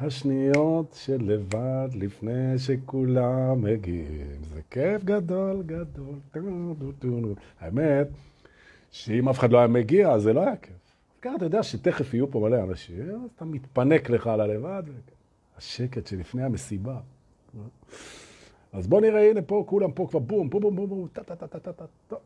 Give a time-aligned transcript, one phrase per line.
[0.00, 7.34] השניות של לבד לפני שכולם מגיעים, זה כיף גדול גדול.
[7.60, 8.08] האמת,
[8.90, 10.72] שאם אף אחד לא היה מגיע, זה לא היה כיף.
[11.22, 14.82] ככה אתה יודע שתכף יהיו פה מלא אנשים, אז אתה מתפנק לך על הלבד,
[15.58, 17.00] השקט שלפני המסיבה.
[18.72, 21.36] אז בוא נראה, הנה פה, כולם פה כבר בום, בום, בום, בום, בום, טה, טה,
[21.36, 22.16] טה, טה, טה, טה.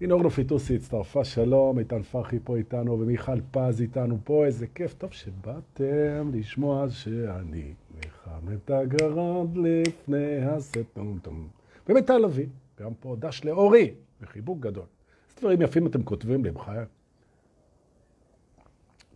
[0.00, 4.94] הנה אורנו פיטוסי הצטרפה, שלום, איתן פרחי פה איתנו, ומיכל פז איתנו פה, איזה כיף,
[4.94, 11.48] טוב שבאתם לשמוע שאני מחם את הגרד לפני הסטונטום.
[11.88, 12.46] ומיטל לביא,
[12.80, 13.90] גם פה דש לאורי,
[14.22, 14.84] וחיבוק גדול.
[15.28, 16.84] איזה דברים יפים אתם כותבים לי, בחיי.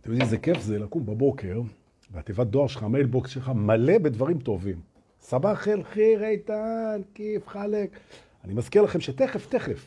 [0.01, 1.61] אתם יודעים איזה כיף זה לקום בבוקר,
[2.11, 4.94] והתיבת דואר שלך, המיילבוקס שלך, מלא בדברים טובים.
[5.27, 7.89] סבח אל חיר איתן, כיף חלק.
[8.43, 9.85] אני מזכיר לכם שתכף, תכף,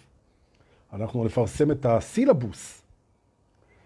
[0.92, 2.83] אנחנו נפרסם את הסילבוס,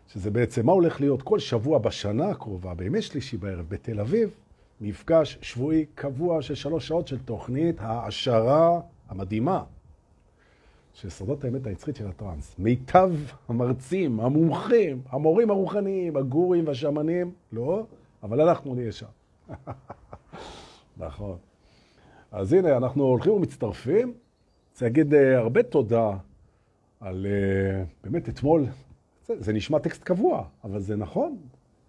[0.09, 4.35] שזה בעצם מה הולך להיות כל שבוע בשנה הקרובה, בימי שלישי בערב, בתל אביב,
[4.81, 9.65] מפגש שבועי קבוע של שלוש שעות של תוכנית העשרה המדהימה
[10.95, 12.55] של סודות האמת היצרית של הטרנס.
[12.59, 13.13] מיטב
[13.49, 17.87] המרצים, המומחים, המורים הרוחניים, הגורים והשמנים, לא,
[18.23, 19.07] אבל אנחנו נהיה שם.
[21.07, 21.37] נכון.
[22.33, 24.15] אז הנה, אנחנו הולכים ומצטרפים.
[24.73, 26.11] רוצה להגיד uh, הרבה תודה
[27.01, 28.67] על, uh, באמת, אתמול,
[29.27, 31.37] זה, זה נשמע טקסט קבוע, אבל זה נכון.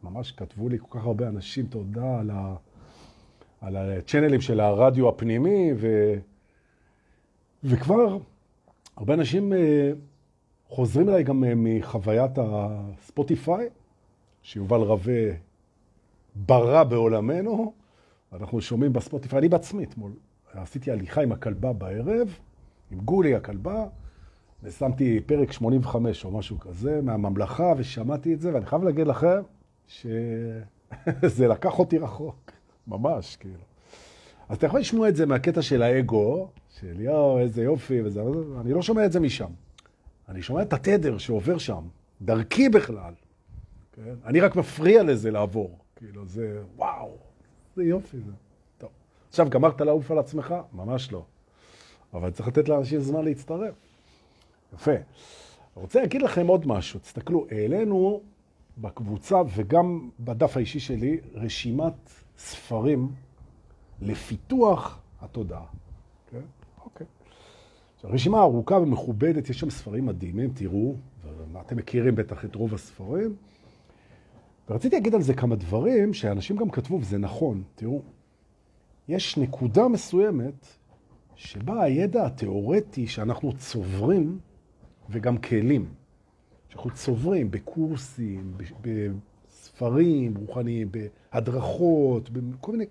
[0.03, 2.55] ממש כתבו לי כל כך הרבה אנשים תודה על, ה,
[3.61, 6.13] על הצ'אנלים של הרדיו הפנימי, ו,
[7.63, 8.17] וכבר
[8.97, 9.55] הרבה אנשים uh,
[10.69, 13.69] חוזרים אליי גם מחוויית הספוטיפיי,
[14.41, 15.31] שיובל רווה
[16.35, 17.73] ברא בעולמנו.
[18.39, 20.11] אנחנו שומעים בספוטיפיי, אני בעצמי אתמול
[20.53, 22.37] עשיתי הליכה עם הכלבה בערב,
[22.91, 23.85] עם גולי הכלבה,
[24.63, 29.41] ושמתי פרק 85 או משהו כזה מהממלכה, ושמעתי את זה, ואני חייב להגיד לכם
[29.87, 32.51] שזה לקח אותי רחוק,
[32.87, 33.63] ממש, כאילו.
[34.49, 36.49] אז אתה יכול לשמוע את זה מהקטע של האגו,
[36.79, 38.21] של יואו, איזה יופי, וזה,
[38.61, 39.51] אני לא שומע את זה משם.
[40.29, 41.83] אני שומע את התדר שעובר שם,
[42.21, 43.13] דרכי בכלל.
[43.93, 44.13] כן?
[44.25, 45.77] אני רק מפריע לזה לעבור.
[45.95, 47.17] כאילו, זה וואו.
[47.75, 48.31] זה יופי זה.
[48.77, 48.89] טוב.
[49.29, 50.55] עכשיו, גמרת לעוף על עצמך?
[50.73, 51.23] ממש לא.
[52.13, 53.73] אבל צריך לתת לאנשים זמן להצטרף.
[54.73, 54.91] יפה.
[55.75, 56.99] רוצה להגיד לכם עוד משהו.
[56.99, 58.21] תסתכלו, העלינו
[58.77, 61.93] בקבוצה וגם בדף האישי שלי רשימת
[62.37, 63.11] ספרים
[64.01, 65.65] לפיתוח התודעה.
[66.31, 66.41] כן?
[66.85, 67.07] אוקיי.
[67.95, 70.95] עכשיו, רשימה ארוכה ומכובדת, יש שם ספרים מדהימים, תראו,
[71.53, 73.35] ואתם מכירים בטח את רוב הספרים.
[74.69, 77.63] ורציתי להגיד על זה כמה דברים שאנשים גם כתבו, וזה נכון.
[77.75, 78.01] תראו,
[79.07, 80.67] יש נקודה מסוימת
[81.35, 84.39] שבה הידע התיאורטי שאנחנו צוברים,
[85.09, 85.85] וגם כלים,
[86.69, 92.85] שאנחנו צוברים בקורסים, בספרים רוחניים, בהדרכות, בכל מיני...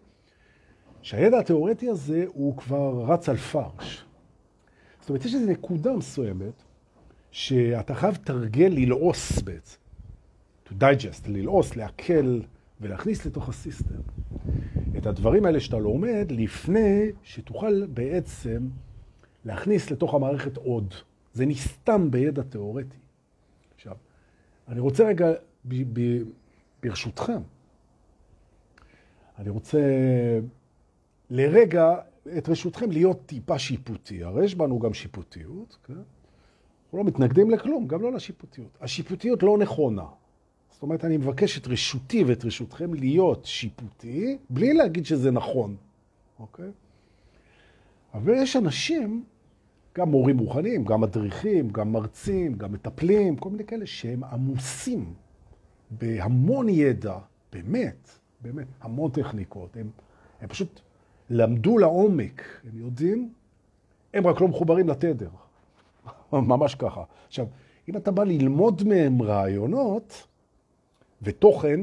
[1.02, 4.04] שהידע התיאורטי הזה הוא כבר רץ על פרש.
[5.00, 6.62] זאת אומרת, יש איזו נקודה מסוימת
[7.30, 9.81] שאתה חייב תרגל ללעוס בעצם.
[10.72, 12.40] To digest, ללעוס, לעכל
[12.80, 14.00] ולהכניס לתוך הסיסטם
[14.98, 18.68] את הדברים האלה שאתה לומד לפני שתוכל בעצם
[19.44, 20.94] להכניס לתוך המערכת עוד.
[21.32, 22.96] זה נסתם בידע תיאורטי.
[23.74, 23.96] עכשיו,
[24.68, 25.32] אני רוצה רגע,
[25.64, 26.22] ב- ב-
[26.82, 27.40] ברשותכם,
[29.38, 29.80] אני רוצה
[31.30, 31.94] לרגע,
[32.38, 34.24] את רשותכם, להיות טיפה שיפוטי.
[34.24, 35.92] הרי יש בנו גם שיפוטיות, כן?
[35.92, 38.78] אנחנו לא מתנגדים לכלום, גם לא לשיפוטיות.
[38.80, 40.06] השיפוטיות לא נכונה.
[40.82, 45.76] זאת אומרת, אני מבקש את רשותי ואת רשותכם להיות שיפוטי, בלי להגיד שזה נכון,
[46.38, 46.70] אוקיי?
[48.14, 49.24] אבל יש אנשים,
[49.98, 55.14] גם מורים רוחניים, גם מדריכים, גם מרצים, גם מטפלים, כל מיני כאלה שהם עמוסים
[55.90, 57.18] בהמון ידע,
[57.52, 58.10] באמת,
[58.40, 59.76] באמת, המון טכניקות.
[59.76, 59.90] הם,
[60.40, 60.80] הם פשוט
[61.30, 63.32] למדו לעומק, הם יודעים,
[64.14, 65.30] הם רק לא מחוברים לתדר.
[66.32, 67.04] ממש ככה.
[67.26, 67.46] עכשיו,
[67.88, 70.31] אם אתה בא ללמוד מהם רעיונות,
[71.22, 71.80] ותוכן,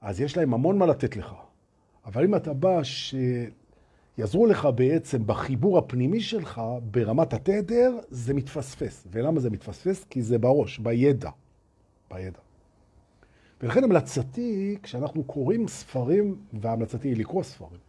[0.00, 1.34] אז יש להם המון מה לתת לך.
[2.04, 9.06] אבל אם אתה בא שיעזרו לך בעצם בחיבור הפנימי שלך, ברמת התדר, זה מתפספס.
[9.10, 10.04] ולמה זה מתפספס?
[10.04, 11.30] כי זה בראש, בידע.
[12.10, 12.38] בידע.
[13.62, 17.80] ולכן המלצתי, כשאנחנו קוראים ספרים, והמלצתי היא לקרוא ספרים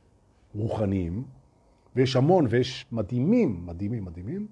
[0.56, 1.23] רוחניים,
[1.95, 4.47] ויש המון ויש מדהימים, מדהימים, מדהימים,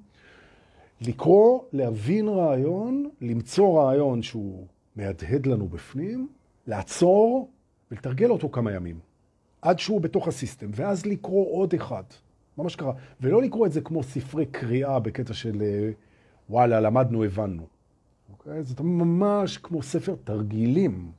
[1.01, 4.65] לקרוא, להבין רעיון, למצוא רעיון שהוא
[4.95, 6.27] מהדהד לנו בפנים,
[6.67, 7.51] לעצור
[7.91, 8.99] ולתרגל אותו כמה ימים,
[9.61, 12.03] עד שהוא בתוך הסיסטם, ואז לקרוא עוד אחד,
[12.57, 12.91] ממש ככה.
[13.21, 15.91] ולא לקרוא את זה כמו ספרי קריאה בקטע של אה,
[16.49, 17.63] וואלה, למדנו, הבנו.
[18.31, 18.63] אוקיי?
[18.63, 21.11] זה ממש כמו ספר תרגילים.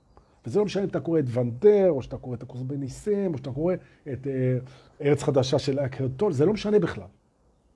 [0.46, 3.38] וזה לא משנה אם אתה קורא את ונדר, או שאתה קורא את הקורס בניסים, או
[3.38, 3.74] שאתה קורא
[4.12, 4.58] את אה,
[5.00, 7.06] ארץ חדשה של אקרטול, זה לא משנה בכלל.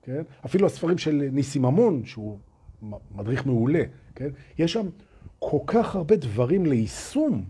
[0.01, 0.21] כן?
[0.45, 2.37] אפילו הספרים של ניסים ממון, שהוא
[3.15, 3.83] מדריך מעולה,
[4.15, 4.29] כן?
[4.57, 4.87] יש שם
[5.39, 7.45] כל כך הרבה דברים ליישום,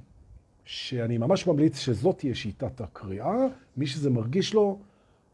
[0.68, 3.36] שאני ממש ממליץ שזאת תהיה שיטת הקריאה,
[3.78, 4.80] מי שזה מרגיש לו,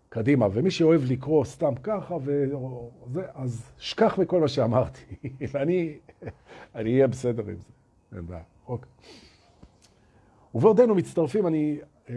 [0.09, 0.47] קדימה.
[0.53, 5.01] ומי שאוהב לקרוא סתם ככה, וזה, אז שכח מכל מה שאמרתי,
[5.51, 5.97] ואני
[6.75, 7.71] אני אהיה בסדר עם זה.
[8.15, 8.43] אין בעיה.
[8.67, 8.91] אוקיי.
[10.55, 11.79] ובעודנו מצטרפים, אני
[12.09, 12.15] אה,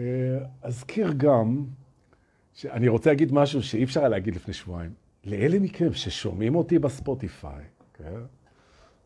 [0.61, 1.65] אזכיר גם,
[2.53, 4.91] שאני רוצה להגיד משהו שאי אפשר היה להגיד לפני שבועיים.
[5.23, 7.63] לאלה מכם ששומעים אותי בספוטיפיי,
[7.93, 8.19] כן?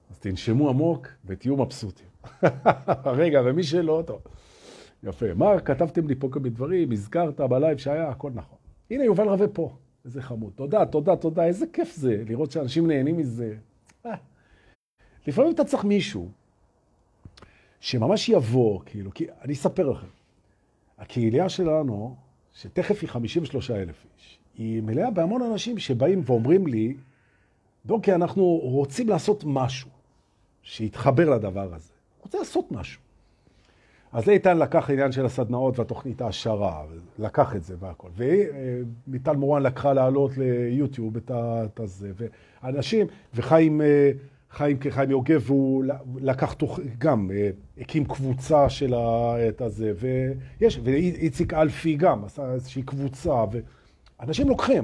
[0.10, 2.11] אז תנשמו עמוק ותהיו מבסוטים.
[3.22, 4.22] רגע, ומי שלא, טוב.
[5.04, 5.34] יפה.
[5.36, 8.58] מה, כתבתם לי פה כל מיני דברים, הזכרת בלייב שהיה, הכל נכון.
[8.92, 9.76] הנה, יובל רווה פה.
[10.06, 10.52] איזה חמוד.
[10.56, 11.46] תודה, תודה, תודה.
[11.46, 13.56] איזה כיף זה לראות שאנשים נהנים מזה.
[14.06, 14.16] אה.
[15.28, 16.30] לפעמים אתה צריך מישהו
[17.80, 20.08] שממש יבוא, כאילו, כי אני אספר לכם.
[20.98, 22.16] הקהילה שלנו,
[22.54, 26.98] שתכף היא 53 אלף איש, היא מלאה בהמון אנשים שבאים ואומרים לי,
[27.86, 29.90] דוקי, אנחנו רוצים לעשות משהו
[30.64, 31.94] שיתחבר לדבר הזה.
[32.24, 33.02] רוצה לעשות משהו.
[34.12, 36.84] אז איתן לקח עניין של הסדנאות והתוכנית העשרה,
[37.20, 38.10] לקח את זה והכל.
[38.16, 42.12] ומיטל מורן לקחה לעלות ליוטיוב את הזה,
[42.64, 44.12] ואנשים, וחיים אה,
[44.52, 45.84] חיים כחיים יוגב, והוא
[46.16, 48.94] לקח תוך, גם, אה, הקים קבוצה של
[49.50, 49.94] את הזה,
[50.60, 53.44] ויש, ואיציק אלפי גם עשה איזושהי קבוצה,
[54.20, 54.84] ואנשים לוקחים.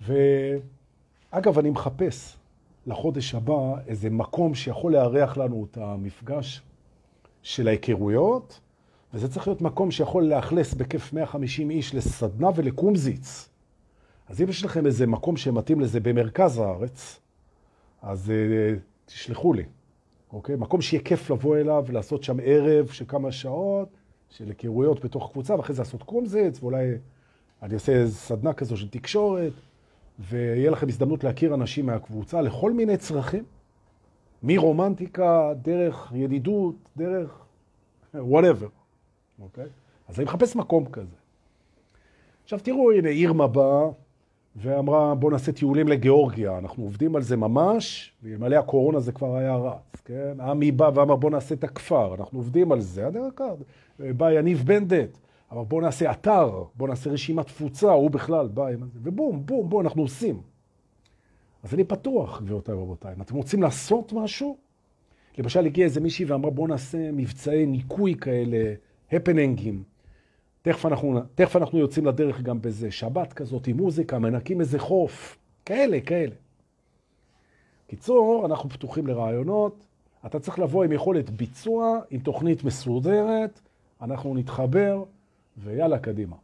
[0.00, 2.36] ואגב, אני מחפש
[2.86, 6.62] לחודש הבא איזה מקום שיכול לארח לנו את המפגש
[7.42, 8.60] של ההיכרויות,
[9.14, 13.48] וזה צריך להיות מקום שיכול לאכלס בכיף 150 איש לסדנה ולקומזיץ.
[14.28, 17.20] אז אם יש לכם איזה מקום שמתאים לזה במרכז הארץ,
[18.02, 19.64] אז uh, תשלחו לי,
[20.32, 20.56] אוקיי?
[20.56, 23.88] מקום שיהיה כיף לבוא אליו ולעשות שם ערב של כמה שעות,
[24.30, 26.86] של היכרויות בתוך קבוצה, ואחרי זה לעשות קומזיץ, ואולי
[27.62, 29.52] אני אעשה סדנה כזו של תקשורת,
[30.18, 33.44] ויהיה לכם הזדמנות להכיר אנשים מהקבוצה לכל מיני צרכים,
[34.42, 37.44] מרומנטיקה, דרך ידידות, דרך
[38.14, 38.68] whatever,
[39.42, 39.66] אוקיי?
[40.08, 41.16] אז אני מחפש מקום כזה.
[42.44, 43.88] עכשיו תראו, הנה עיר מבא,
[44.56, 49.56] ואמרה בוא נעשה טיולים לגיאורגיה, אנחנו עובדים על זה ממש, ואלמלא הקורונה זה כבר היה
[49.56, 50.40] רץ, כן?
[50.40, 53.56] עמי בא ואמר בוא נעשה את הכפר, אנחנו עובדים על זה, כלל,
[53.98, 55.18] בא יניב בנדט,
[55.52, 59.68] אמר בוא נעשה אתר, בוא נעשה רשימת תפוצה, הוא בכלל בא עם זה, ובום, בום,
[59.68, 60.40] בום, אנחנו עושים.
[61.62, 64.56] אז אני פתוח, גבירותיי ורבותיי, אם אתם רוצים לעשות משהו,
[65.38, 68.74] למשל הגיע איזה מישהי ואמרה בוא נעשה מבצעי ניקוי כאלה,
[69.12, 69.82] הפנינגים,
[70.62, 72.90] תכף אנחנו, תכף אנחנו יוצאים לדרך גם בזה.
[72.90, 75.38] שבת כזאת עם מוזיקה, מנקים איזה חוף.
[75.64, 76.34] כאלה, כאלה.
[77.86, 79.84] קיצור, אנחנו פתוחים לרעיונות.
[80.26, 83.60] אתה צריך לבוא עם יכולת ביצוע, עם תוכנית מסודרת,
[84.02, 85.04] אנחנו נתחבר,
[85.58, 86.36] ויאללה, קדימה.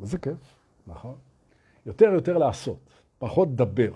[0.00, 0.54] וזה כיף,
[0.86, 1.14] נכון?
[1.86, 2.78] יותר יותר לעשות,
[3.18, 3.92] פחות דבר.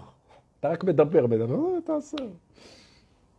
[0.61, 2.17] אתה רק מדבר, מדבר, אה, תעשה.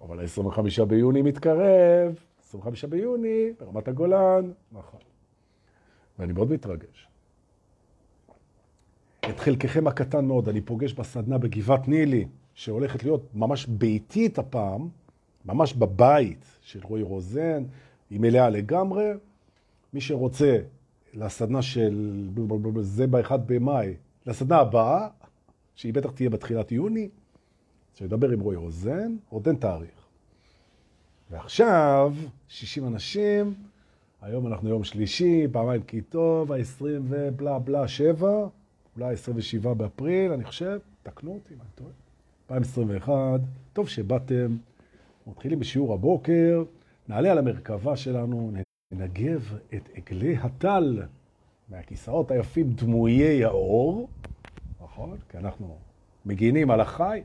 [0.01, 4.99] אבל ה-25 ביוני מתקרב, 25 ביוני, ברמת הגולן, נכון.
[6.19, 7.07] ואני מאוד מתרגש.
[9.29, 14.89] את חלקכם הקטן מאוד אני פוגש בסדנה בגבעת נילי, שהולכת להיות ממש ביתית הפעם,
[15.45, 17.63] ממש בבית של רועי רוזן,
[18.09, 19.11] היא מלאה לגמרי.
[19.95, 20.57] מי שרוצה
[21.13, 22.29] לסדנה של
[22.81, 23.93] זה ב-1 במאי,
[24.25, 25.07] לסדנה הבאה,
[25.75, 27.09] שהיא בטח תהיה בתחילת יוני,
[27.93, 30.07] שידבר עם רועי רוזן, עוד אין תאריך.
[31.31, 32.13] ועכשיו,
[32.47, 33.53] 60 אנשים,
[34.21, 38.47] היום אנחנו יום שלישי, פעמיים כי טוב, ה-20 ובלה בלה 7,
[38.97, 41.91] אולי 27 באפריל, אני חושב, תקנו אותי אם אני טועה.
[42.49, 43.39] 2021,
[43.73, 44.57] טוב שבאתם,
[45.27, 46.63] מתחילים בשיעור הבוקר,
[47.07, 48.51] נעלה על המרכבה שלנו,
[48.97, 51.03] ננגב את עגלי הטל
[51.69, 54.09] מהכיסאות היפים דמויי האור,
[54.83, 55.17] נכון?
[55.29, 55.77] כי אנחנו
[56.25, 57.21] מגינים על החי,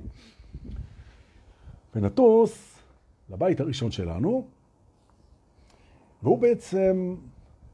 [1.95, 2.79] ונטוס
[3.31, 4.47] לבית הראשון שלנו,
[6.23, 7.17] והוא בעצם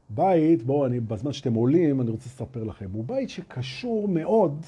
[0.09, 4.65] בית, בואו, אני, בזמן שאתם עולים, אני רוצה לספר לכם, הוא בית שקשור מאוד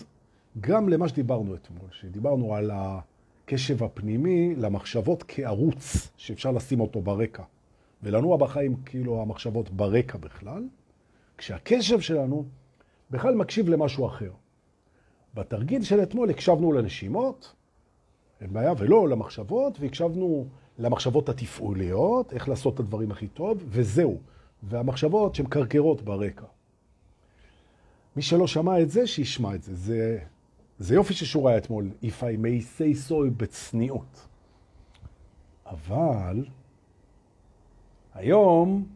[0.60, 7.44] גם למה שדיברנו אתמול, שדיברנו על הקשב הפנימי למחשבות כערוץ שאפשר לשים אותו ברקע.
[8.04, 10.68] ולנוע בחיים כאילו המחשבות ברקע בכלל,
[11.38, 12.46] כשהקשב שלנו
[13.12, 14.32] בכלל מקשיב למשהו אחר.
[15.34, 17.54] בתרגיל של אתמול הקשבנו לנשימות,
[18.42, 20.48] אין בעיה, ולא למחשבות, והקשבנו
[20.80, 24.20] למחשבות התפעוליות, איך לעשות את הדברים הכי טוב, וזהו.
[24.64, 26.46] והמחשבות שהן קרקרות ברקע.
[28.16, 29.76] מי שלא שמע את זה, שישמע את זה.
[29.76, 30.20] זה,
[30.80, 34.28] זה יופי ששורה אתמול, If I may say so בצניעות.
[35.66, 36.46] אבל
[38.14, 38.88] היום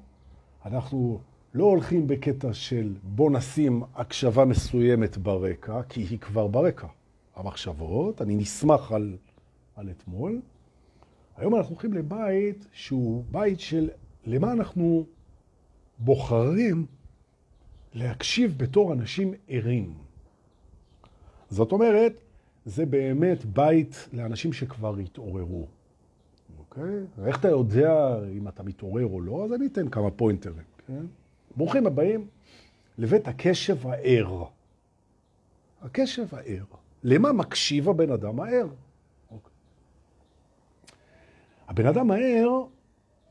[0.66, 1.20] אנחנו
[1.54, 6.88] לא הולכים בקטע של בוא נשים הקשבה מסוימת ברקע, כי היא כבר ברקע.
[7.36, 9.18] המחשבות, אני נסמך על,
[9.76, 10.42] על אתמול.
[11.38, 13.90] היום אנחנו הולכים לבית שהוא בית של
[14.26, 15.06] למה אנחנו
[16.00, 16.86] בוחרים
[17.94, 19.94] להקשיב בתור אנשים ערים.
[21.50, 22.14] זאת אומרת,
[22.66, 25.68] זה באמת בית לאנשים שכבר התעוררו.
[26.78, 27.00] אוקיי?
[27.18, 29.46] ואיך אתה יודע אם אתה מתעורר או לא?
[29.46, 31.06] אז אני אתן כמה פוינטרים, כן?
[31.58, 32.28] ברוכים הבאים
[32.98, 34.44] לבית הקשב הער.
[35.82, 36.64] הקשב הער.
[37.04, 38.68] למה מקשיב הבן אדם הער?
[39.32, 39.52] אוקיי.
[41.68, 42.64] הבן אדם הער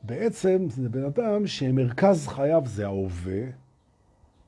[0.03, 3.43] בעצם זה בן אדם שמרכז חייו זה ההווה,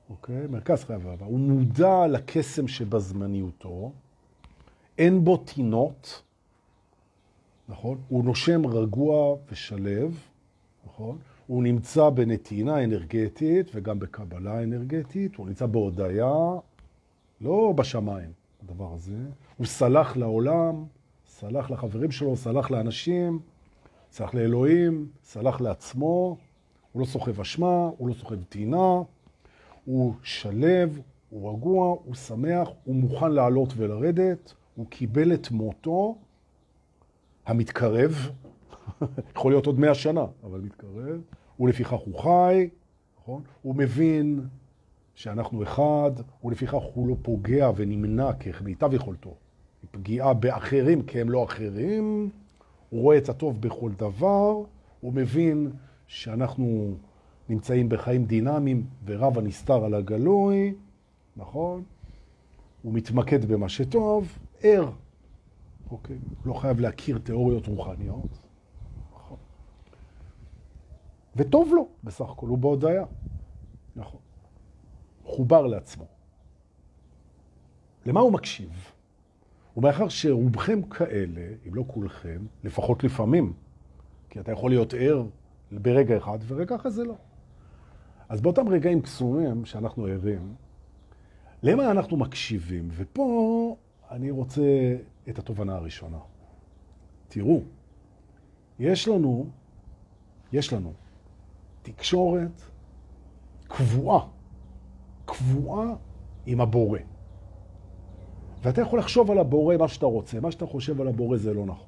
[0.09, 0.47] אוקיי?
[0.47, 1.27] מרכז חייו ההווה.
[1.27, 3.91] הוא מודע לקסם שבזמניותו,
[4.97, 6.21] אין בו תינות,
[7.69, 7.97] נכון?
[8.07, 10.19] הוא נושם רגוע ושלב,
[10.85, 11.17] נכון?
[11.47, 16.33] הוא נמצא בנתינה אנרגטית וגם בקבלה אנרגטית, הוא נמצא בהודיה,
[17.41, 18.31] לא בשמיים,
[18.63, 19.17] הדבר הזה.
[19.57, 20.85] הוא סלח לעולם,
[21.27, 23.39] סלח לחברים שלו, סלח לאנשים,
[24.11, 26.37] סלח לאלוהים, סלח לעצמו,
[26.91, 29.01] הוא לא סוחב אשמה, הוא לא סוחב תינה,
[29.85, 36.15] הוא שלב, הוא רגוע, הוא שמח, הוא מוכן לעלות ולרדת, הוא קיבל את מותו
[37.45, 38.31] המתקרב,
[39.35, 41.21] יכול להיות עוד מאה שנה, אבל מתקרב,
[41.59, 42.69] ולפיכך הוא חי,
[43.19, 43.41] נכון?
[43.61, 44.47] הוא מבין
[45.15, 46.11] שאנחנו אחד,
[46.43, 49.35] ולפיכך הוא לא פוגע ונמנע כמיטב יכולתו.
[49.91, 52.29] פגיעה באחרים כי הם לא אחרים,
[52.89, 54.53] הוא רואה את הטוב בכל דבר,
[55.01, 55.71] הוא מבין
[56.07, 56.95] שאנחנו
[57.49, 60.73] נמצאים בחיים דינמיים ורב הנסתר על הגלוי,
[61.37, 61.83] נכון?
[62.81, 64.89] הוא מתמקד במה שטוב, ער.
[65.91, 66.17] אוקיי?
[66.45, 68.37] לא חייב להכיר תיאוריות רוחניות.
[69.15, 69.37] נכון.
[71.35, 73.05] וטוב לו, בסך הכל, הוא בהודעה.
[73.95, 74.19] נכון.
[75.23, 76.05] חובר לעצמו.
[78.05, 78.91] למה הוא מקשיב?
[79.77, 83.53] ומאחר שרובכם כאלה, אם לא כולכם, לפחות לפעמים,
[84.29, 85.23] כי אתה יכול להיות ער
[85.71, 87.15] ברגע אחד ורגע אחרי זה לא.
[88.29, 90.55] אז באותם רגעים קסומים שאנחנו ערים,
[91.63, 92.89] למה אנחנו מקשיבים?
[92.91, 93.77] ופה
[94.11, 94.95] אני רוצה
[95.29, 96.17] את התובנה הראשונה.
[97.27, 97.61] תראו,
[98.79, 99.45] יש לנו,
[100.53, 100.93] יש לנו
[101.81, 102.61] תקשורת
[103.67, 104.27] קבועה,
[105.25, 105.95] קבועה
[106.45, 106.99] עם הבורא.
[108.63, 111.65] ואתה יכול לחשוב על הבורא מה שאתה רוצה, מה שאתה חושב על הבורא זה לא
[111.65, 111.87] נכון.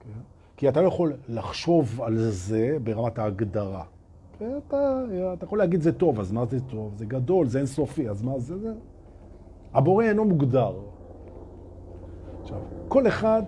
[0.00, 0.20] כן?
[0.56, 3.84] כי אתה לא יכול לחשוב על זה ברמת ההגדרה.
[4.36, 5.04] אתה,
[5.34, 6.94] אתה יכול להגיד זה טוב, אז מה זה טוב?
[6.96, 8.58] זה גדול, זה אינסופי, אז מה זה?
[8.58, 8.74] זה?
[9.72, 10.89] הבורא אינו מוגדר.
[12.50, 13.42] עכשיו, כל אחד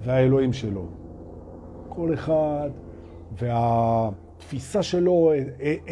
[0.00, 0.84] והאלוהים שלו.
[1.88, 2.70] כל אחד
[3.32, 5.32] והתפיסה שלו,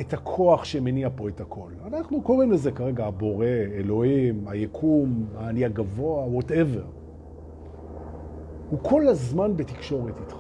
[0.01, 1.71] את הכוח שמניע פה את הכל.
[1.87, 6.85] אנחנו קוראים לזה כרגע הבורא, אלוהים, היקום, האני הגבוה, whatever.
[8.71, 10.37] הוא כל הזמן בתקשורת איתך.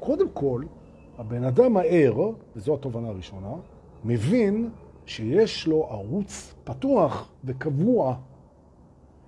[0.00, 0.62] קודם כל,
[1.18, 3.52] הבן אדם הער, וזו התובנה הראשונה,
[4.04, 4.70] מבין
[5.06, 8.16] שיש לו ערוץ פתוח וקבוע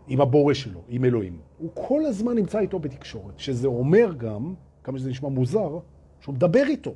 [0.09, 1.39] עם הבורא שלו, עם אלוהים.
[1.59, 5.79] הוא כל הזמן נמצא איתו בתקשורת, שזה אומר גם, כמה שזה נשמע מוזר,
[6.21, 6.95] שהוא מדבר איתו.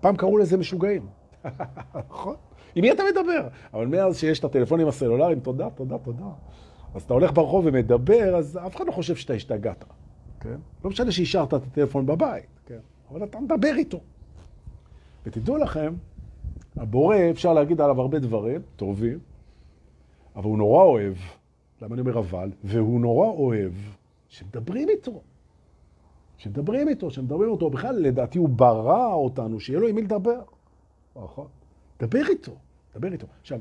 [0.00, 1.06] פעם קראו לזה משוגעים.
[2.10, 2.36] נכון?
[2.74, 3.48] עם מי אתה מדבר?
[3.74, 6.30] אבל מאז שיש את הטלפונים הסלולריים, תודה, תודה, תודה.
[6.94, 9.84] אז אתה הולך ברחוב ומדבר, אז אף אחד לא חושב שאתה השתגעת.
[10.40, 10.56] כן?
[10.84, 12.78] לא משנה שהשארת את הטלפון בבית, כן?
[13.10, 14.00] אבל אתה מדבר איתו.
[15.26, 15.94] ותדעו לכם,
[16.76, 19.18] הבורא, אפשר להגיד עליו הרבה דברים טובים,
[20.36, 21.14] אבל הוא נורא אוהב
[21.84, 22.52] למה אני אומר אבל?
[22.64, 23.72] והוא נורא אוהב
[24.28, 25.20] שמדברים איתו.
[26.36, 27.70] שמדברים איתו, שמדברים איתו.
[27.70, 30.42] בכלל, לדעתי, הוא ברא אותנו, שיהיה לו עם מי לדבר.
[31.16, 31.46] נכון.
[32.00, 32.56] דבר איתו,
[32.94, 33.26] דבר איתו.
[33.40, 33.60] עכשיו,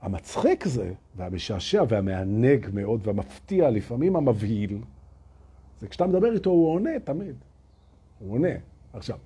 [0.00, 4.78] המצחיק זה, והמשעשע והמענג מאוד, והמפתיע, לפעמים המבהיל,
[5.80, 7.36] זה כשאתה מדבר איתו, הוא עונה תמיד.
[8.18, 8.54] הוא עונה.
[8.92, 9.18] עכשיו,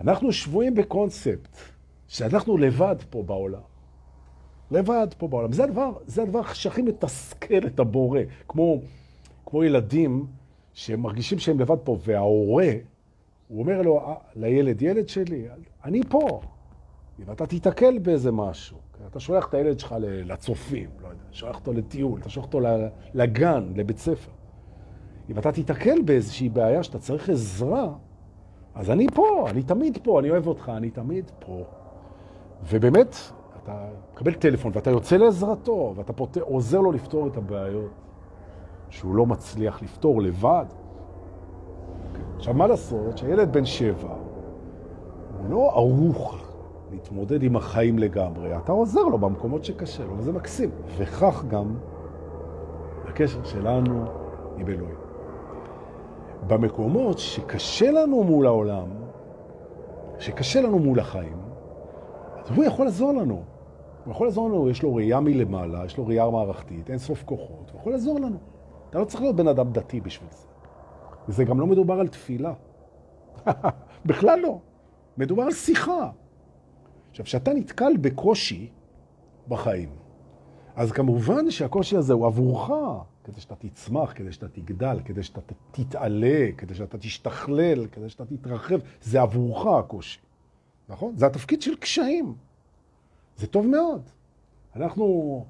[0.00, 1.56] אנחנו שבויים בקונספט
[2.08, 3.73] שאנחנו לבד פה בעולם.
[4.70, 5.52] לבד פה בעולם.
[5.52, 8.20] זה הדבר, זה הדבר שהכי מתסכל את הבורא.
[8.48, 8.80] כמו,
[9.46, 10.26] כמו ילדים
[10.72, 12.70] שמרגישים שהם לבד פה, וההורה,
[13.48, 15.46] הוא אומר לו, אה, לילד, ילד שלי,
[15.84, 16.40] אני פה.
[17.18, 18.76] אם אתה תיתקל באיזה משהו,
[19.10, 22.60] אתה שולח את הילד שלך לצופים, לא יודע, שולח אותו לטיול, אתה שולח אותו
[23.14, 24.30] לגן, לבית ספר.
[25.30, 27.92] אם אתה תיתקל באיזושהי בעיה שאתה צריך עזרה,
[28.74, 31.64] אז אני פה, אני תמיד פה, אני אוהב אותך, אני תמיד פה.
[32.70, 33.16] ובאמת,
[33.64, 36.36] אתה מקבל טלפון ואתה יוצא לעזרתו, ואתה פות...
[36.36, 37.90] עוזר לו לפתור את הבעיות
[38.90, 40.64] שהוא לא מצליח לפתור לבד.
[42.36, 44.14] עכשיו, מה לעשות שהילד בן שבע,
[45.38, 46.44] הוא לא ערוך
[46.90, 48.56] להתמודד עם החיים לגמרי.
[48.56, 50.70] אתה עוזר לו במקומות שקשה לו, וזה מקסים.
[50.96, 51.74] וכך גם
[53.04, 54.04] הקשר שלנו
[54.56, 54.96] עם אלוהים.
[56.46, 58.88] במקומות שקשה לנו מול העולם,
[60.18, 61.38] שקשה לנו מול החיים,
[62.44, 63.53] אז הוא יכול לעזור לנו.
[64.04, 67.70] הוא יכול לעזור לנו, יש לו ראייה מלמעלה, יש לו ראייה מערכתית, אין סוף כוחות,
[67.72, 68.38] הוא יכול לעזור לנו.
[68.90, 70.46] אתה לא צריך להיות בן אדם דתי בשביל זה.
[71.28, 72.54] וזה גם לא מדובר על תפילה.
[74.06, 74.58] בכלל לא.
[75.16, 76.10] מדובר על שיחה.
[77.10, 78.70] עכשיו, כשאתה נתקל בקושי
[79.48, 79.88] בחיים,
[80.76, 82.70] אז כמובן שהקושי הזה הוא עבורך,
[83.24, 88.78] כדי שאתה תצמח, כדי שאתה תגדל, כדי שאתה תתעלה, כדי שאתה תשתכלל, כדי שאתה תתרחב,
[89.02, 90.20] זה עבורך הקושי,
[90.88, 91.16] נכון?
[91.16, 92.34] זה התפקיד של קשיים.
[93.36, 94.02] זה טוב מאוד.
[94.76, 95.46] אנחנו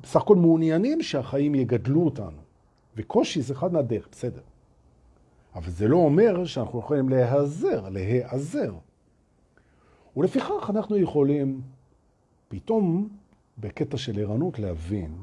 [0.00, 2.38] בסך הכל מעוניינים שהחיים יגדלו אותנו,
[2.96, 4.40] וקושי זה אחד מהדרך, בסדר.
[5.54, 8.74] אבל זה לא אומר שאנחנו יכולים להיעזר, להיעזר.
[10.16, 11.60] ולפיכך אנחנו יכולים
[12.48, 13.08] פתאום
[13.58, 15.14] בקטע של ערנות להבין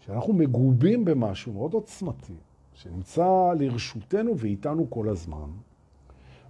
[0.00, 2.34] שאנחנו מגובים במשהו מאוד עוצמתי,
[2.74, 5.50] שנמצא לרשותנו ואיתנו כל הזמן,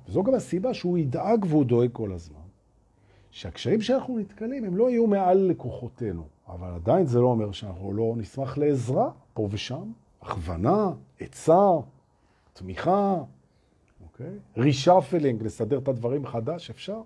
[0.08, 2.41] וזו גם הסיבה שהוא ידאג והוא דואג כל הזמן.
[3.32, 8.14] שהקשיים שאנחנו נתקלים הם לא יהיו מעל לקוחותינו, אבל עדיין זה לא אומר שאנחנו לא
[8.16, 11.68] נשמח לעזרה פה ושם, הכוונה, עצה,
[12.52, 13.16] תמיכה,
[14.04, 14.38] אוקיי?
[14.56, 17.00] reshuffling, לסדר את הדברים מחדש, אפשר.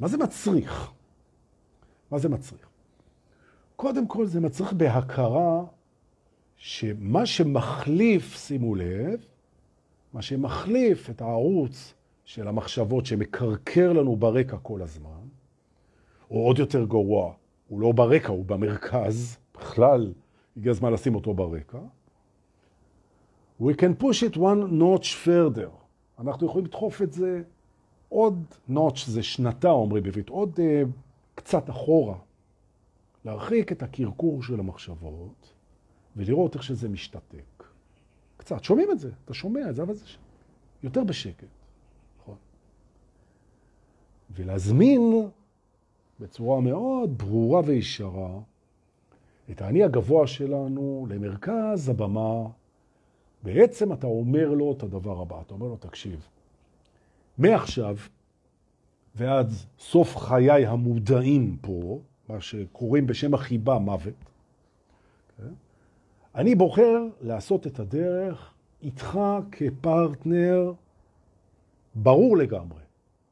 [0.00, 0.92] מה זה מצריך?
[2.10, 2.68] מה זה מצריך?
[3.76, 5.64] קודם כל זה מצריך בהכרה
[6.56, 9.26] שמה שמחליף, שימו לב,
[10.12, 11.94] מה שמחליף את הערוץ
[12.26, 15.28] של המחשבות שמקרקר לנו ברקע כל הזמן,
[16.30, 17.34] או עוד יותר גרוע,
[17.68, 20.12] הוא לא ברקע, הוא במרכז, בכלל
[20.56, 21.78] הגיע הזמן לשים אותו ברקע.
[23.60, 25.70] We can push it one notch further.
[26.18, 27.42] אנחנו יכולים לדחוף את זה
[28.08, 30.88] עוד notch, זה שנתה, אומרים בעברית, עוד uh,
[31.34, 32.18] קצת אחורה.
[33.24, 35.52] להרחיק את הקרקור של המחשבות
[36.16, 37.64] ולראות איך שזה משתתק.
[38.36, 40.04] קצת, שומעים את זה, אתה שומע את זה, אבל זה
[40.82, 41.55] יותר בשקט.
[44.36, 45.28] ולהזמין
[46.20, 48.38] בצורה מאוד ברורה וישרה
[49.50, 52.48] את האני הגבוה שלנו למרכז הבמה.
[53.42, 56.28] בעצם אתה אומר לו את הדבר הבא, אתה אומר לו, תקשיב,
[57.38, 57.96] מעכשיו
[59.14, 64.14] ועד סוף חיי המודעים פה, מה שקוראים בשם החיבה מוות?
[65.38, 65.52] כן?
[66.34, 69.18] אני בוחר לעשות את הדרך איתך
[69.52, 70.72] כפרטנר
[71.94, 72.85] ברור לגמרי.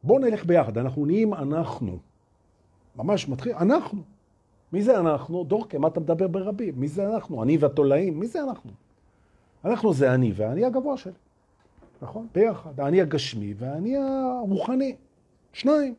[0.05, 1.99] בוא נלך ביחד, אנחנו נהיים אנחנו.
[2.97, 4.03] ממש מתחיל, אנחנו.
[4.73, 5.45] מי זה אנחנו?
[5.45, 6.81] דורקה, מה אתה מדבר ברבים?
[6.81, 7.43] מי זה אנחנו?
[7.43, 8.21] אני והתולעים?
[8.21, 8.71] מי זה אנחנו?
[9.65, 11.13] אנחנו זה אני והאני הגבוה שלי.
[12.03, 12.27] נכון?
[12.35, 12.81] ביחד.
[12.81, 14.97] האני הגשמי והאני הרוחני.
[15.53, 15.95] שניים.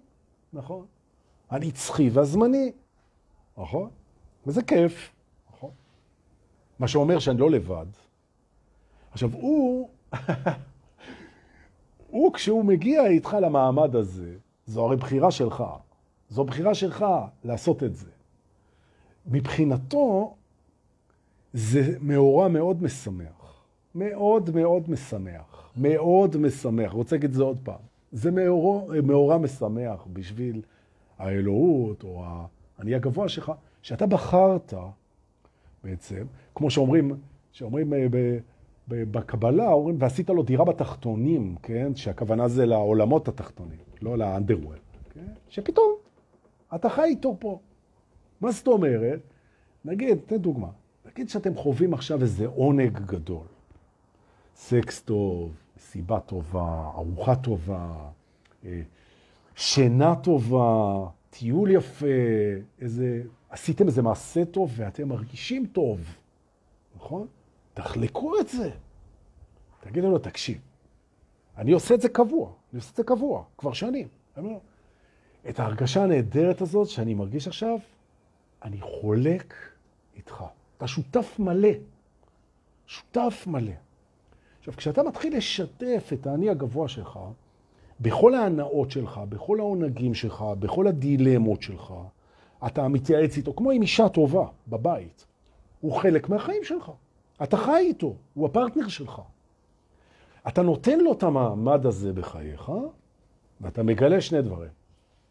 [0.54, 0.86] נכון?
[1.50, 2.72] הנצחי והזמני.
[3.58, 3.90] נכון?
[4.48, 5.12] וזה כיף.
[5.54, 5.72] נכון?
[6.80, 7.86] מה שאומר שאני לא לבד.
[9.12, 9.90] עכשיו, הוא,
[12.16, 14.34] הוא כשהוא מגיע איתך למעמד הזה,
[14.66, 15.64] זו הרי בחירה שלך.
[16.30, 17.06] זו בחירה שלך
[17.44, 18.10] לעשות את זה.
[19.28, 20.36] מבחינתו,
[21.54, 23.64] זה מאורע מאוד משמח.
[23.96, 25.70] מאוד מאוד משמח.
[25.78, 26.92] מאוד משמח.
[26.92, 27.80] רוצה להגיד את זה עוד פעם.
[28.12, 30.62] זה מאורע, מאורע משמח בשביל
[31.18, 32.26] האלוהות או
[32.78, 33.52] האני הגבוה שלך,
[33.82, 34.74] שאתה בחרת
[35.84, 36.26] בעצם,
[36.56, 37.12] כמו שאומרים,
[37.52, 38.08] שאומרים אה,
[38.88, 41.96] בקבלה, אומרים, ועשית לו דירה בתחתונים, כן?
[41.96, 44.78] שהכוונה זה לעולמות התחתונים, לא לאנדרוול,
[45.14, 45.26] כן?
[45.50, 45.96] שפתאום
[46.76, 47.60] אתה חי איתו פה.
[48.42, 49.20] מה זאת אומרת?
[49.86, 50.68] נגיד, תן דוגמה,
[51.06, 53.46] נגיד שאתם חווים עכשיו איזה עונג גדול.
[54.56, 58.10] סקס טוב, סיבה טובה, ארוחה טובה,
[58.66, 58.82] אה,
[59.56, 62.06] שינה טובה, טיול יפה,
[62.82, 66.00] איזה, עשיתם איזה מעשה טוב ואתם מרגישים טוב,
[66.96, 67.28] נכון?
[67.76, 68.72] תחלקו את זה.
[69.80, 70.58] תגידו לו, תקשיב,
[71.58, 74.08] אני עושה את זה קבוע, אני עושה את זה קבוע, כבר שנים.
[75.50, 77.78] את ההרגשה הנהדרת הזאת שאני מרגיש עכשיו,
[78.64, 79.54] אני חולק
[80.16, 80.44] איתך.
[80.78, 81.70] אתה שותף מלא.
[82.88, 83.72] שותף מלא.
[84.60, 87.20] עכשיו, כשאתה מתחיל לשתף את האני הגבוה שלך,
[88.00, 91.94] בכל ההנאות שלך, בכל העונגים שלך, בכל הדילמות שלך,
[92.68, 95.26] אתה מתייעץ איתו, כמו עם אישה טובה בבית.
[95.82, 96.92] הוא חלק מהחיים שלך.
[97.44, 99.22] אתה חי איתו, הוא הפרטנר שלך.
[100.48, 102.72] אתה נותן לו את המעמד הזה בחייך,
[103.62, 104.70] ואתה מגלה שני דברים.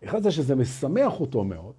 [0.04, 1.74] אחד זה שזה משמח אותו מאוד,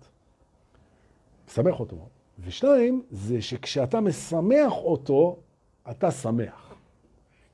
[1.49, 2.09] משמח אותו מאוד,
[2.39, 5.37] ושתיים, זה שכשאתה משמח אותו,
[5.91, 6.75] אתה שמח.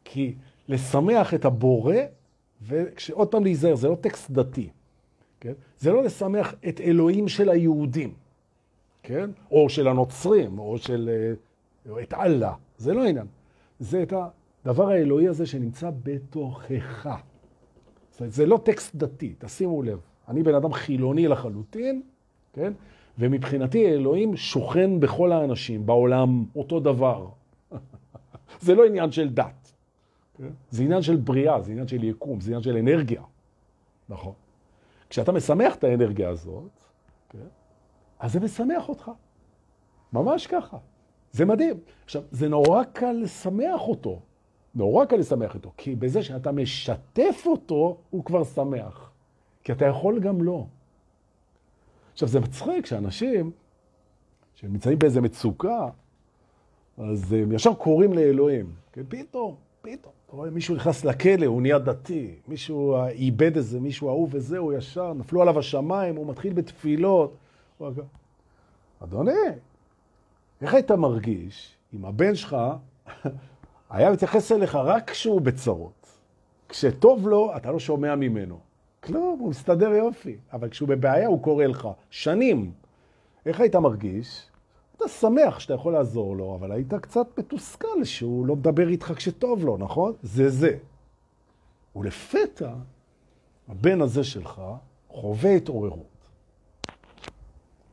[0.04, 0.36] כי
[0.68, 1.96] לשמח את הבורא,
[2.62, 4.70] ועוד פעם להיזהר, זה לא טקסט דתי,
[5.40, 5.54] כן?
[5.80, 8.14] זה לא לשמח את אלוהים של היהודים,
[9.04, 9.30] כן?
[9.52, 11.34] או של הנוצרים, או של...
[11.90, 13.28] או את אללה, זה לא עניין.
[13.80, 14.14] זה את
[14.66, 17.20] הדבר האלוהי הזה שנמצא בתוכך.
[18.12, 20.00] זאת אומרת, זה לא טקסט דתי, תשימו לב.
[20.28, 22.02] אני בן אדם חילוני לחלוטין,
[22.54, 22.74] כן?
[23.18, 27.28] ומבחינתי אלוהים שוכן בכל האנשים, בעולם, אותו דבר.
[28.66, 29.74] זה לא עניין של דת.
[30.38, 30.50] כן?
[30.70, 33.22] זה עניין של בריאה, זה עניין של יקום, זה עניין של אנרגיה.
[34.10, 34.34] נכון.
[35.10, 36.72] כשאתה משמח את האנרגיה הזאת,
[37.30, 37.48] כן?
[38.20, 39.12] אז זה משמח אותך.
[40.14, 40.78] ממש ככה.
[41.32, 41.80] זה מדהים.
[42.06, 44.20] עכשיו, זה נורא קל לשמח אותו.
[44.76, 49.12] נורא קל לשמח אותו, כי בזה שאתה משתף אותו, הוא כבר שמח.
[49.64, 50.66] כי אתה יכול גם לא.
[52.14, 53.52] עכשיו, זה מצחיק שאנשים
[54.56, 55.90] שנמצאים באיזה מצוקה,
[56.98, 58.72] אז הם ישר קוראים לאלוהים.
[58.92, 60.14] כן, פתאום, פתאום.
[60.26, 62.36] אתה רואה, מישהו נכנס לכלא, הוא נהיה דתי.
[62.48, 67.36] מישהו איבד איזה מישהו אהוב וזהו, ישר, נפלו עליו השמיים, הוא מתחיל בתפילות.
[69.04, 69.32] אדוני,
[70.62, 72.58] איך היית מרגיש אם הבן שלך
[73.90, 76.08] היה מתייחס אליך רק כשהוא בצרות?
[76.70, 78.60] כשטוב לו, אתה לא שומע ממנו.
[79.04, 80.38] כלום, הוא מסתדר יופי.
[80.54, 81.88] אבל כשהוא בבעיה, הוא קורא לך.
[82.10, 82.72] שנים.
[83.46, 84.50] איך היית מרגיש?
[84.98, 89.66] אתה שמח שאתה יכול לעזור לו, אבל היית קצת מתוסכל שהוא לא מדבר איתך כשטוב
[89.66, 90.14] לו, נכון?
[90.24, 90.78] זה זה.
[91.96, 92.74] ולפתע,
[93.68, 94.62] הבן הזה שלך
[95.10, 96.11] חווה התעוררות.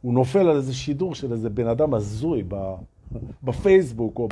[0.02, 2.44] הוא נופל על איזה שידור של איזה בן אדם הזוי
[3.42, 4.28] בפייסבוק או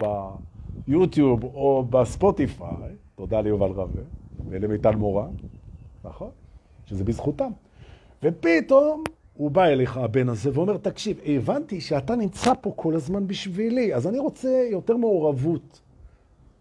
[0.86, 4.02] ביוטיוב או בספוטיפיי, תודה ליובל רווה
[4.48, 5.26] ולמיטל מורה,
[6.04, 6.30] נכון?
[6.86, 7.50] שזה בזכותם.
[8.22, 13.94] ופתאום הוא בא אליך, הבן הזה, ואומר, תקשיב, הבנתי שאתה נמצא פה כל הזמן בשבילי,
[13.94, 15.80] אז אני רוצה יותר מעורבות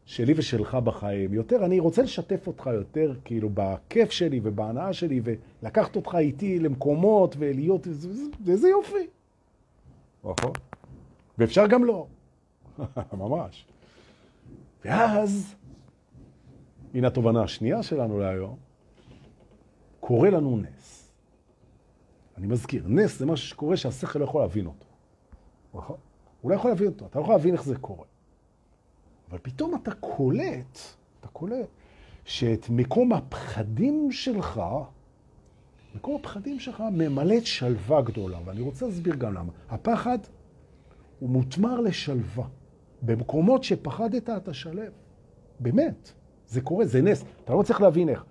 [0.05, 1.33] שלי ושלך בחיים.
[1.33, 7.35] יותר, אני רוצה לשתף אותך יותר, כאילו, בכיף שלי ובהנאה שלי, ולקחת אותך איתי למקומות
[7.39, 7.87] ולהיות,
[8.47, 9.07] איזה יופי.
[10.23, 10.51] נכון.
[11.37, 12.07] ואפשר גם לא.
[13.13, 13.65] ממש.
[14.85, 15.55] ואז,
[16.93, 18.55] הנה התובנה השנייה שלנו להיום,
[19.99, 21.11] קורה לנו נס.
[22.37, 24.85] אני מזכיר, נס זה משהו שקורה שהשכל לא יכול להבין אותו.
[25.73, 25.97] נכון?
[26.41, 28.05] הוא לא יכול להבין אותו, אתה לא יכול להבין איך זה קורה.
[29.29, 30.79] אבל פתאום אתה קולט,
[31.19, 31.67] אתה קולט,
[32.25, 34.61] שאת מקום הפחדים שלך,
[35.95, 39.51] מקום הפחדים שלך ממלאת שלווה גדולה, ואני רוצה להסביר גם למה.
[39.69, 40.17] הפחד
[41.19, 42.47] הוא מותמר לשלווה.
[43.01, 44.91] במקומות שפחדת אתה שלב.
[45.59, 46.11] באמת,
[46.47, 47.23] זה קורה, זה נס.
[47.43, 48.23] אתה לא צריך להבין איך.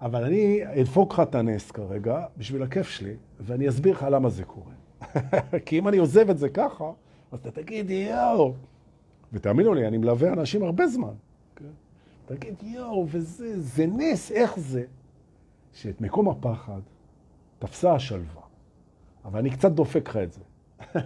[0.00, 4.44] אבל אני אדפוק לך את הנס כרגע, בשביל הכיף שלי, ואני אסביר לך למה זה
[4.44, 4.72] קורה.
[5.66, 6.90] כי אם אני עוזב את זה ככה,
[7.32, 8.54] אז אתה תגיד, יואו,
[9.32, 11.14] ותאמינו לי, אני מלווה אנשים הרבה זמן.
[11.56, 11.64] כן?
[12.26, 14.84] תגיד, יואו, וזה, זה נס, איך זה?
[15.72, 16.80] שאת מקום הפחד
[17.58, 18.42] תפסה השלווה.
[19.24, 20.40] אבל אני קצת דופק לך את זה.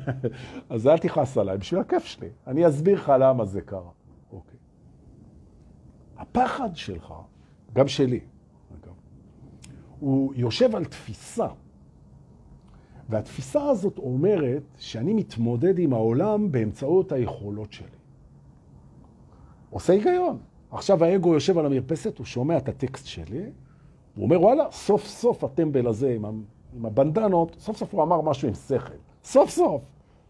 [0.70, 2.28] אז אל תכעס עליי, בשביל הכיף שלי.
[2.46, 3.90] אני אסביר לך למה זה קרה.
[4.32, 4.58] אוקיי.
[6.16, 7.14] הפחד שלך,
[7.72, 8.20] גם שלי,
[8.70, 8.94] אגב,
[10.00, 11.46] הוא יושב על תפיסה.
[13.08, 17.99] והתפיסה הזאת אומרת שאני מתמודד עם העולם באמצעות היכולות שלי.
[19.70, 20.38] עושה היגיון.
[20.70, 23.42] עכשיו האגו יושב על המרפסת, הוא שומע את הטקסט שלי,
[24.14, 26.24] הוא אומר, וואלה, סוף סוף הטמבל הזה עם,
[26.76, 28.94] עם הבנדנות, סוף סוף הוא אמר משהו עם שכל.
[29.24, 29.82] סוף סוף.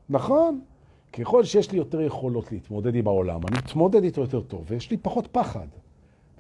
[0.09, 0.61] נכון?
[1.13, 4.97] ככל שיש לי יותר יכולות להתמודד עם העולם, אני מתמודד איתו יותר טוב, ויש לי
[4.97, 5.67] פחות פחד.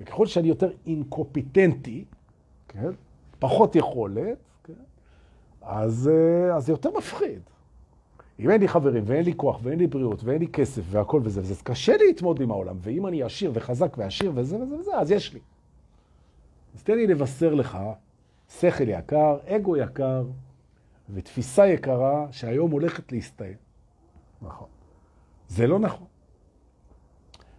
[0.01, 2.05] וככל שאני יותר אינקופיטנטי,
[2.69, 2.91] כן?
[3.39, 4.73] פחות יכולת, כן?
[5.63, 7.41] אז, אה, אז זה יותר מפחיד.
[8.41, 11.41] אם אין לי חברים, ואין לי כוח, ואין לי בריאות, ואין לי כסף, והכל וזה
[11.41, 12.77] וזה, אז קשה להתמודד עם העולם.
[12.81, 15.41] ואם אני עשיר וחזק ועשיר וזה וזה וזה, אז יש לי.
[16.75, 17.79] אז תן לי לבשר לך,
[18.59, 20.25] שכל יקר, אגו יקר,
[21.11, 23.57] ותפיסה יקרה שהיום הולכת להסתיים.
[24.43, 24.69] נכון.
[25.49, 26.07] זה לא נכון.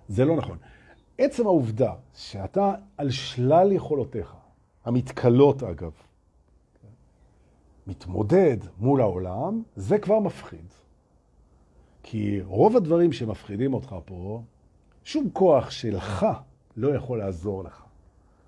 [0.07, 0.57] זה לא נכון.
[1.17, 4.35] עצם העובדה שאתה על שלל יכולותיך,
[4.85, 5.91] המתקלות אגב,
[7.87, 10.65] מתמודד מול העולם, זה כבר מפחיד.
[12.03, 14.41] כי רוב הדברים שמפחידים אותך פה,
[15.03, 16.25] שום כוח שלך
[16.77, 17.83] לא יכול לעזור לך.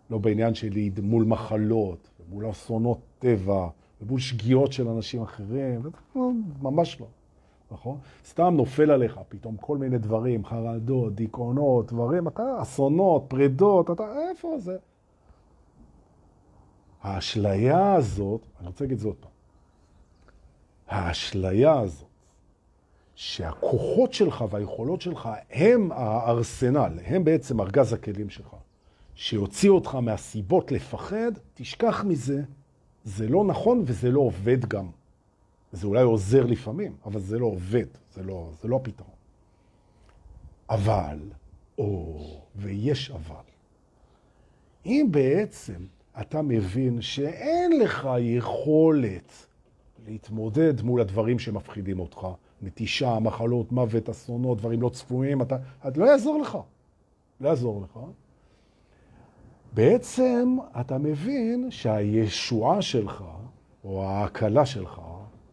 [0.09, 3.67] לא בעניין שלי מול מחלות, מול אסונות טבע,
[4.01, 5.81] ומול שגיאות של אנשים אחרים,
[6.61, 7.07] ממש לא,
[7.71, 7.97] נכון?
[8.25, 14.59] סתם נופל עליך פתאום כל מיני דברים, חרדות, דיכאונות, דברים, אתה, אסונות, פרדות, אתה, איפה
[14.59, 14.77] זה?
[17.03, 19.31] האשליה הזאת, אני רוצה להגיד את זה עוד פעם,
[20.87, 22.07] האשליה הזאת,
[23.15, 28.55] שהכוחות שלך והיכולות שלך הם הארסנל, הם בעצם ארגז הכלים שלך,
[29.15, 32.43] שיוציא אותך מהסיבות לפחד, תשכח מזה,
[33.03, 34.89] זה לא נכון וזה לא עובד גם.
[35.71, 39.09] זה אולי עוזר לפעמים, אבל זה לא עובד, זה לא, זה לא הפתרון.
[40.69, 41.19] אבל,
[41.77, 42.17] או,
[42.55, 43.43] ויש אבל,
[44.85, 45.85] אם בעצם
[46.21, 49.47] אתה מבין שאין לך יכולת
[50.07, 52.27] להתמודד מול הדברים שמפחידים אותך,
[52.61, 56.57] נטישה, מחלות, מוות, אסונות, דברים לא צפויים, אתה, אתה לא יעזור לך.
[57.41, 57.99] לא יעזור לך.
[59.73, 63.23] בעצם אתה מבין שהישועה שלך,
[63.83, 65.01] או ההקלה שלך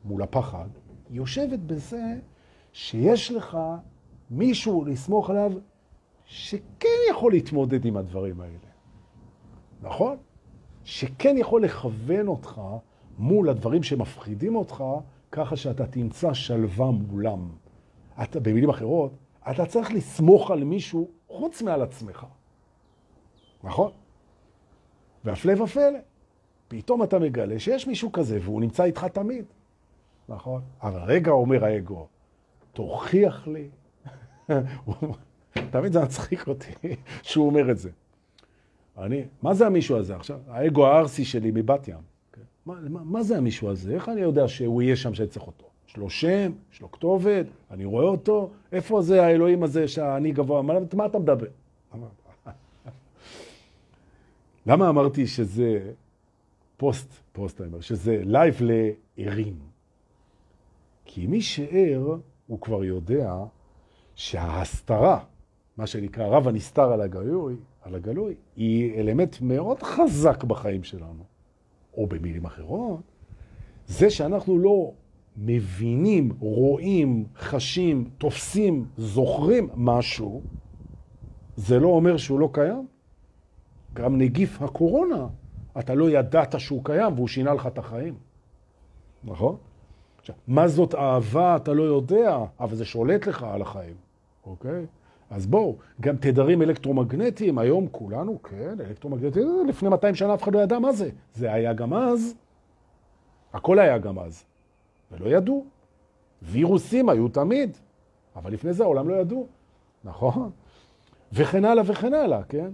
[0.05, 0.69] מול הפחד,
[1.11, 2.15] יושבת בזה
[2.73, 3.59] שיש לך
[4.31, 5.53] מישהו לסמוך עליו
[6.25, 8.59] שכן יכול להתמודד עם הדברים האלה.
[9.83, 10.17] נכון?
[10.91, 12.61] שכן יכול לכוון אותך
[13.19, 14.85] מול הדברים שמפחידים אותך,
[15.33, 17.49] ככה שאתה תמצא שלווה מולם.
[18.23, 19.13] אתה, במילים אחרות,
[19.51, 22.27] אתה צריך לסמוך על מישהו חוץ מעל עצמך.
[23.65, 23.91] נכון?
[25.25, 25.99] והפלא ופלא,
[26.69, 29.45] פתאום אתה מגלה שיש מישהו כזה והוא נמצא איתך תמיד.
[30.29, 30.63] נכון?
[30.83, 32.07] אבל רגע אומר האגו,
[32.73, 33.69] תוכיח לי.
[35.73, 36.73] תמיד זה מצחיק אותי
[37.23, 37.91] שהוא אומר את זה.
[38.99, 40.41] אני, מה זה המישהו הזה עכשיו?
[40.49, 41.95] האגו הערסי שלי מבת ים.
[42.33, 42.41] כן?
[42.67, 43.95] מה, מה, מה זה המישהו הזה?
[43.95, 45.67] איך אני יודע שהוא יהיה שם שאני צריך אותו?
[45.89, 50.63] יש לו שם, יש לו כתובת, אני רואה אותו, איפה זה האלוהים הזה שאני גבוה?
[50.63, 51.47] מה, מה אתה מדבר?
[54.67, 55.93] למה אמרתי שזה
[56.77, 58.61] פוסט, פוסט אני אומר, שזה לייב
[59.17, 59.55] לערים?
[61.05, 63.35] כי מי שער, הוא כבר יודע
[64.15, 65.21] שההסתרה,
[65.77, 71.25] מה שנקרא רב הנסתר על הגלוי, על הגלוי, היא אלמנט מאוד חזק בחיים שלנו.
[71.97, 73.01] או במילים אחרות,
[73.87, 74.93] זה שאנחנו לא
[75.37, 80.43] מבינים, רואים, חשים, תופסים, זוכרים משהו,
[81.57, 82.87] זה לא אומר שהוא לא קיים.
[83.95, 85.27] גם נגיף הקורונה,
[85.79, 88.15] אתה לא ידעת שהוא קיים והוא שינה לך את החיים.
[89.25, 89.57] נכון?
[90.19, 93.97] עכשיו, מה זאת אהבה אתה לא יודע, אבל זה שולט לך על החיים,
[94.47, 94.87] אוקיי?
[95.31, 100.59] אז בואו, גם תדרים אלקטרומגנטיים, היום כולנו, כן, אלקטרומגנטיים, לפני 200 שנה אף אחד לא
[100.59, 101.11] ידע מה זה.
[101.35, 102.35] זה היה גם אז,
[103.53, 104.45] הכל היה גם אז,
[105.13, 105.65] ולא ידעו.
[106.43, 107.77] וירוסים היו תמיד,
[108.37, 109.47] אבל לפני זה העולם לא ידעו,
[110.05, 110.51] נכון?
[111.33, 112.71] וכן הלאה וכן הלאה, כן?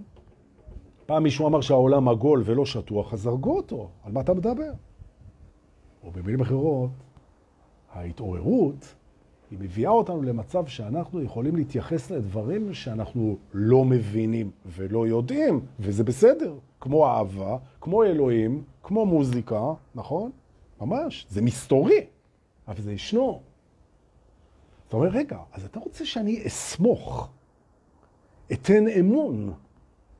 [1.05, 4.71] פעם מישהו אמר שהעולם עגול ולא שטוח, אז הרגו אותו, על מה אתה מדבר?
[6.03, 6.89] או במילים אחרות,
[7.93, 8.95] ההתעוררות
[9.51, 16.53] היא מביאה אותנו למצב שאנחנו יכולים להתייחס לדברים שאנחנו לא מבינים ולא יודעים, וזה בסדר.
[16.81, 20.31] כמו אהבה, כמו אלוהים, כמו מוזיקה, נכון?
[20.81, 22.05] ממש, זה מסתורי,
[22.67, 23.41] אבל זה ישנו.
[24.87, 27.29] אתה אומר, רגע, אז אתה רוצה שאני אסמוך,
[28.51, 29.53] אתן אמון,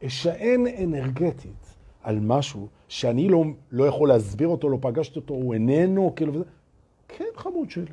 [0.05, 6.13] אשען אנרגטית על משהו שאני לא, לא יכול להסביר אותו, לא פגשתי אותו, הוא איננו,
[6.15, 6.43] כאילו, וזה.
[7.07, 7.91] כן, חמוד שלי.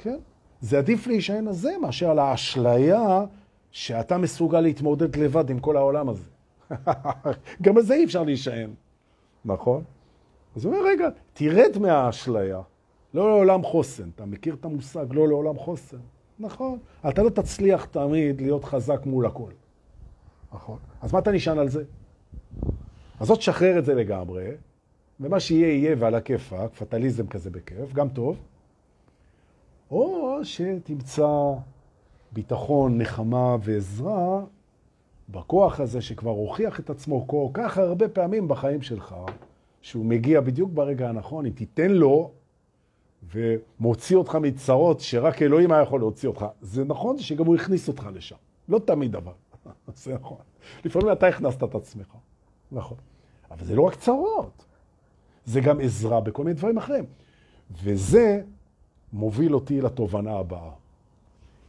[0.00, 0.18] כן?
[0.60, 3.24] זה עדיף להישען על זה מאשר על האשליה
[3.70, 6.28] שאתה מסוגל להתמודד לבד עם כל העולם הזה.
[7.62, 8.70] גם על זה אי אפשר להישען,
[9.44, 9.84] נכון?
[10.56, 12.60] אז הוא אומר, רגע, תרד מהאשליה,
[13.14, 14.08] לא לעולם חוסן.
[14.14, 15.96] אתה מכיר את המושג לא לעולם חוסן?
[16.38, 16.78] נכון.
[17.08, 19.50] אתה לא תצליח תמיד להיות חזק מול הכל.
[20.52, 20.78] נכון.
[21.02, 21.84] אז מה אתה נשען על זה?
[23.20, 24.46] אז זאת תשחרר את זה לגמרי,
[25.20, 28.36] ומה שיהיה יהיה ועל הכיפאק, פטליזם כזה בכיף, גם טוב.
[29.90, 31.52] או שתמצא
[32.32, 34.44] ביטחון, נחמה ועזרה
[35.28, 39.14] בכוח הזה שכבר הוכיח את עצמו כל כך הרבה פעמים בחיים שלך,
[39.82, 42.30] שהוא מגיע בדיוק ברגע הנכון, אם תיתן לו
[43.32, 46.46] ומוציא אותך מצרות שרק אלוהים היה יכול להוציא אותך.
[46.60, 48.36] זה נכון שגם הוא הכניס אותך לשם.
[48.68, 49.32] לא תמיד אבל.
[49.94, 50.38] זה נכון.
[50.84, 52.14] לפעמים אתה הכנסת את עצמך.
[52.72, 52.96] נכון.
[53.50, 54.64] אבל זה לא רק צרות,
[55.44, 57.04] זה גם עזרה בכל מיני דברים אחרים.
[57.82, 58.42] וזה
[59.12, 60.70] מוביל אותי לתובנה הבאה.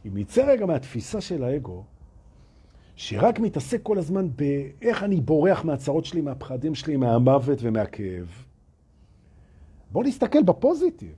[0.06, 1.84] אם נצא רגע מהתפיסה של האגו,
[2.96, 8.44] שרק מתעסק כל הזמן באיך אני בורח מהצרות שלי, מהפחדים שלי, מהמוות ומהכאב,
[9.92, 11.14] בוא נסתכל בפוזיטיב.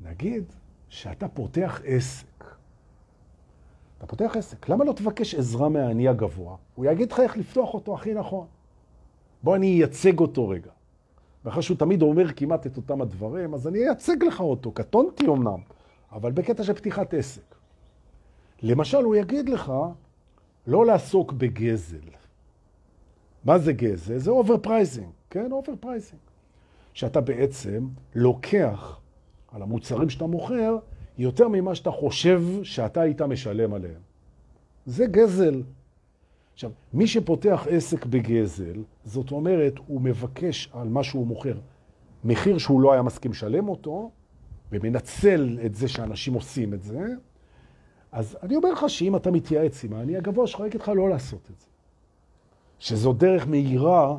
[0.00, 0.44] נגיד
[0.88, 2.44] שאתה פותח עסק.
[3.98, 6.56] אתה פותח עסק, למה לא תבקש עזרה מהאני הגבוה?
[6.74, 8.46] הוא יגיד לך איך לפתוח אותו הכי נכון.
[9.42, 10.70] בוא אני אייצג אותו רגע.
[11.48, 15.60] ואחרי שהוא תמיד אומר כמעט את אותם הדברים, אז אני אייצג לך אותו, קטונתי אמנם,
[16.12, 17.54] אבל בקטע של פתיחת עסק.
[18.62, 19.72] למשל, הוא יגיד לך
[20.66, 22.08] לא לעסוק בגזל.
[23.44, 24.18] מה זה גזל?
[24.18, 25.52] זה overpricing, כן?
[25.52, 26.20] overpricing.
[26.94, 28.98] שאתה בעצם לוקח
[29.52, 30.76] על המוצרים שאתה מוכר
[31.18, 34.00] יותר ממה שאתה חושב שאתה היית משלם עליהם.
[34.86, 35.62] זה גזל.
[36.58, 41.58] עכשיו, מי שפותח עסק בגזל, זאת אומרת, הוא מבקש על מה שהוא מוכר
[42.24, 44.10] מחיר שהוא לא היה מסכים לשלם אותו,
[44.72, 47.06] ומנצל את זה שאנשים עושים את זה,
[48.12, 51.50] אז אני אומר לך שאם אתה מתייעץ עם האני הגבוה שלך, אגיד לך לא לעשות
[51.50, 51.66] את זה.
[52.78, 54.18] שזו דרך מהירה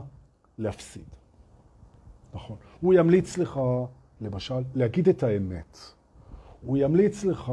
[0.57, 1.09] להפסיד.
[2.33, 2.57] נכון.
[2.81, 3.59] הוא ימליץ לך,
[4.21, 5.77] למשל, להגיד את האמת.
[6.61, 7.51] הוא ימליץ לך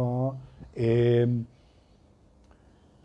[0.77, 1.25] אה,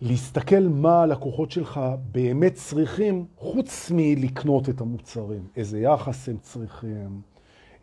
[0.01, 1.79] להסתכל מה הלקוחות שלך
[2.11, 5.47] באמת צריכים, חוץ מלקנות את המוצרים.
[5.55, 7.21] איזה יחס הם צריכים,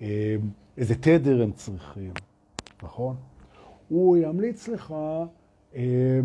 [0.00, 0.36] אה,
[0.76, 2.12] איזה תדר הם צריכים,
[2.82, 3.16] נכון?
[3.88, 4.94] הוא ימליץ לך
[5.74, 6.20] אה,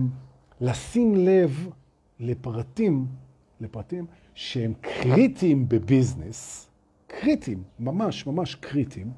[0.62, 1.70] לשים לב
[2.20, 3.06] לפרטים,
[3.62, 6.70] לפרטים שהם קריטיים בביזנס,
[7.08, 9.12] קריטיים, ממש ממש קריטיים,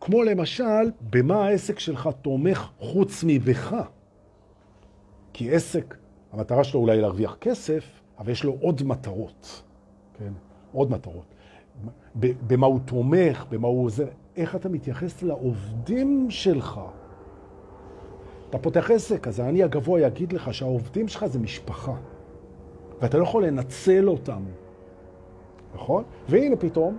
[0.00, 3.76] כמו למשל, במה העסק שלך תומך חוץ מבך.
[5.32, 5.96] כי עסק,
[6.32, 9.62] המטרה שלו אולי להרוויח כסף, אבל יש לו עוד מטרות,
[10.18, 10.32] כן?
[10.72, 11.34] עוד מטרות.
[12.46, 16.80] במה הוא תומך, במה הוא עוזר, איך אתה מתייחס לעובדים שלך.
[18.50, 21.94] אתה פותח עסק, אז אני הגבוה יגיד לך שהעובדים שלך זה משפחה,
[23.00, 24.42] ואתה לא יכול לנצל אותם,
[25.74, 26.04] נכון?
[26.28, 26.98] והנה פתאום,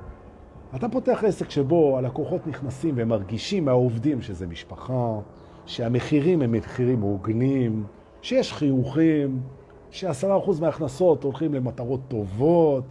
[0.76, 5.20] אתה פותח עסק שבו הלקוחות נכנסים והם מרגישים מהעובדים שזה משפחה,
[5.66, 7.84] שהמחירים הם מחירים הוגנים,
[8.22, 9.42] שיש חיוכים,
[9.90, 12.84] שעשרה אחוז מההכנסות הולכים למטרות טובות,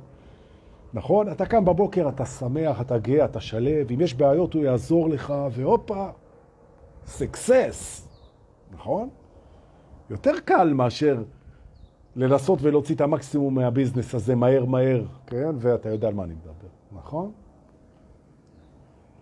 [0.94, 1.32] נכון?
[1.32, 5.34] אתה קם בבוקר, אתה שמח, אתה גאה, אתה שלב, אם יש בעיות הוא יעזור לך,
[5.50, 6.08] והופה,
[7.04, 8.08] סקסס,
[8.72, 9.08] נכון?
[10.10, 11.22] יותר קל מאשר
[12.16, 15.50] לנסות ולהוציא את המקסימום מהביזנס הזה מהר מהר, כן?
[15.58, 17.32] ואתה יודע על מה אני מדבר, נכון?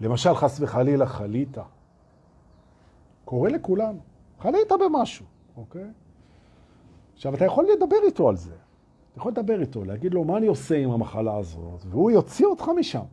[0.01, 1.59] למשל, חס וחלילה, חלית.
[3.25, 3.95] קורה לכולם.
[4.41, 5.27] חלית במשהו,
[5.59, 5.91] אוקיי?
[7.15, 8.55] עכשיו, אתה יכול לדבר איתו על זה.
[9.11, 11.85] אתה יכול לדבר איתו, להגיד לו, מה אני עושה עם המחלה הזאת?
[11.89, 13.05] והוא יוציא אותך משם.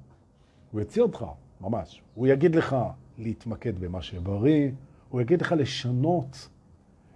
[0.72, 1.26] הוא יוציא אותך,
[1.62, 2.02] ממש.
[2.16, 2.76] הוא יגיד לך
[3.18, 4.72] להתמקד במה שבריא,
[5.10, 6.50] הוא יגיד לך לשנות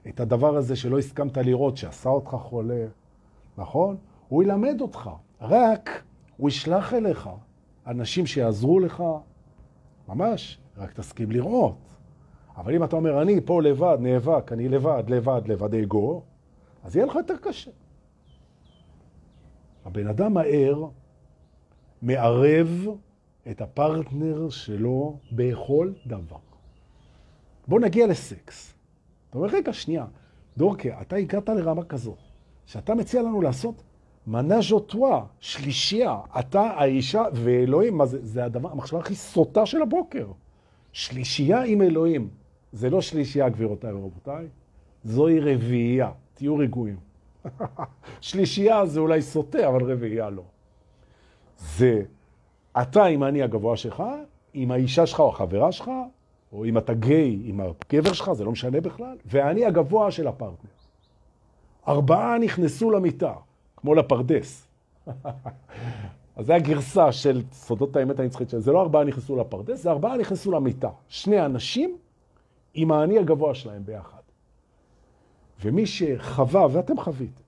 [0.08, 2.86] את הדבר הזה שלא הסכמת לראות, שעשה אותך חולה,
[3.58, 3.98] נכון?
[4.28, 5.10] הוא ילמד אותך.
[5.42, 6.04] רק
[6.38, 7.30] הוא ישלח אליך
[7.88, 9.04] אנשים שיעזרו לך,
[10.08, 11.89] ממש, רק תסכים לראות.
[12.60, 16.22] אבל אם אתה אומר, אני פה לבד, נאבק, אני לבד, לבד, לבד אגו,
[16.84, 17.72] אז יהיה לך יותר קשה.
[19.86, 20.86] הבן אדם הער
[22.02, 22.88] מערב
[23.52, 26.38] את הפרטנר שלו בכל דבר.
[27.68, 28.74] בוא נגיע לסקס.
[29.30, 30.06] אתה אומר, רגע, שנייה,
[30.58, 32.16] דורקה, אתה הגעת לרמה כזו,
[32.66, 33.84] שאתה מציע לנו לעשות
[34.28, 38.26] מנאז'ו טואה, שלישייה, אתה, האישה ואלוהים, מה זה?
[38.26, 40.28] זה הדבר, המחשבה הכי סוטה של הבוקר.
[40.92, 42.30] שלישייה עם אלוהים.
[42.74, 44.48] זה לא שלישייה, גבירותיי ורבותיי,
[45.04, 46.12] זוהי רביעייה.
[46.34, 46.98] תהיו רגועים.
[48.22, 50.44] שלישייה זה אולי סוטה, אבל רביעייה לא.
[51.58, 52.02] זה
[52.82, 54.04] אתה עם אני הגבוה שלך,
[54.54, 55.92] עם האישה שלך או החברה שלך,
[56.54, 60.70] או אם אתה גיי עם הגבר שלך, זה לא משנה בכלל, ואני הגבוה של הפרטנר.
[61.88, 63.34] ארבעה נכנסו למיטה,
[63.78, 64.68] כמו לפרדס.
[66.36, 68.50] אז זה הגרסה של סודות האמת הנצחית.
[68.58, 70.90] זה לא ארבעה נכנסו לפרדס, זה ארבעה נכנסו למיטה.
[71.08, 71.98] שני אנשים
[72.74, 74.20] עם האני הגבוה שלהם ביחד.
[75.62, 77.42] ומי שחווה, ואתם חוויתם,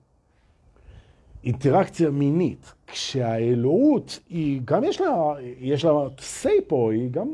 [1.44, 7.28] אינטראקציה מינית, כשהאלוהות היא, גם יש לה, יש לה say פה, היא גם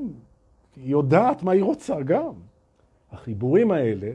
[0.76, 2.32] היא יודעת מה היא רוצה גם.
[3.12, 4.10] החיבורים האלה,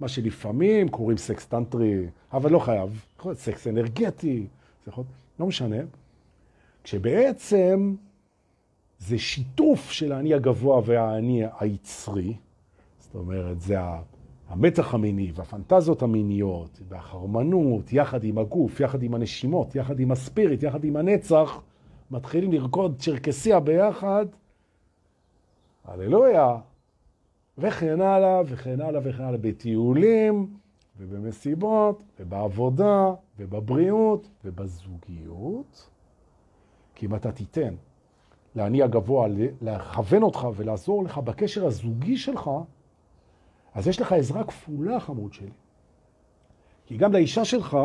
[0.00, 4.46] מה שלפעמים קוראים סקס טנטרי, אבל לא חייב, יכול להיות סקס אנרגטי,
[4.84, 5.76] זה יכול להיות, לא משנה,
[6.84, 7.94] כשבעצם
[8.98, 12.34] זה שיתוף של האני הגבוה והאני היצרי,
[13.14, 13.76] זאת אומרת, זה
[14.48, 20.84] המתח המיני והפנטזיות המיניות והחרמנות, יחד עם הגוף, יחד עם הנשימות, יחד עם הספיריט, יחד
[20.84, 21.60] עם הנצח,
[22.10, 24.26] מתחילים לרקוד צ'רקסיה ביחד,
[25.84, 26.58] הללויה,
[27.58, 30.46] וכן הלאה, וכן הלאה, וכן הלאה, בטיולים,
[30.98, 35.88] ובמסיבות, ובעבודה, ובבריאות, ובזוגיות.
[36.94, 37.74] כי אם אתה תיתן
[38.56, 39.28] לאני הגבוה
[39.62, 42.50] לכוון אותך ולעזור לך בקשר הזוגי שלך,
[43.74, 45.50] אז יש לך עזרה כפולה, חמוד שלי.
[46.86, 47.76] כי גם לאישה שלך,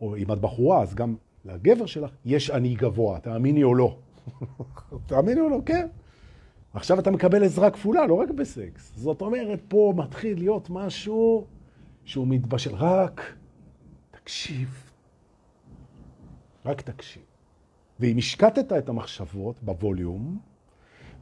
[0.00, 3.98] או אם את בחורה, אז גם לגבר שלך, יש אני גבוה, תאמיני או לא.
[5.06, 5.86] תאמיני או לא, כן.
[6.74, 8.92] עכשיו אתה מקבל עזרה כפולה, לא רק בסקס.
[8.96, 11.46] זאת אומרת, פה מתחיל להיות משהו
[12.04, 12.74] שהוא מתבשל.
[12.74, 13.34] רק
[14.10, 14.90] תקשיב.
[16.64, 17.22] רק תקשיב.
[18.00, 20.38] ואם השקטת את המחשבות בווליום,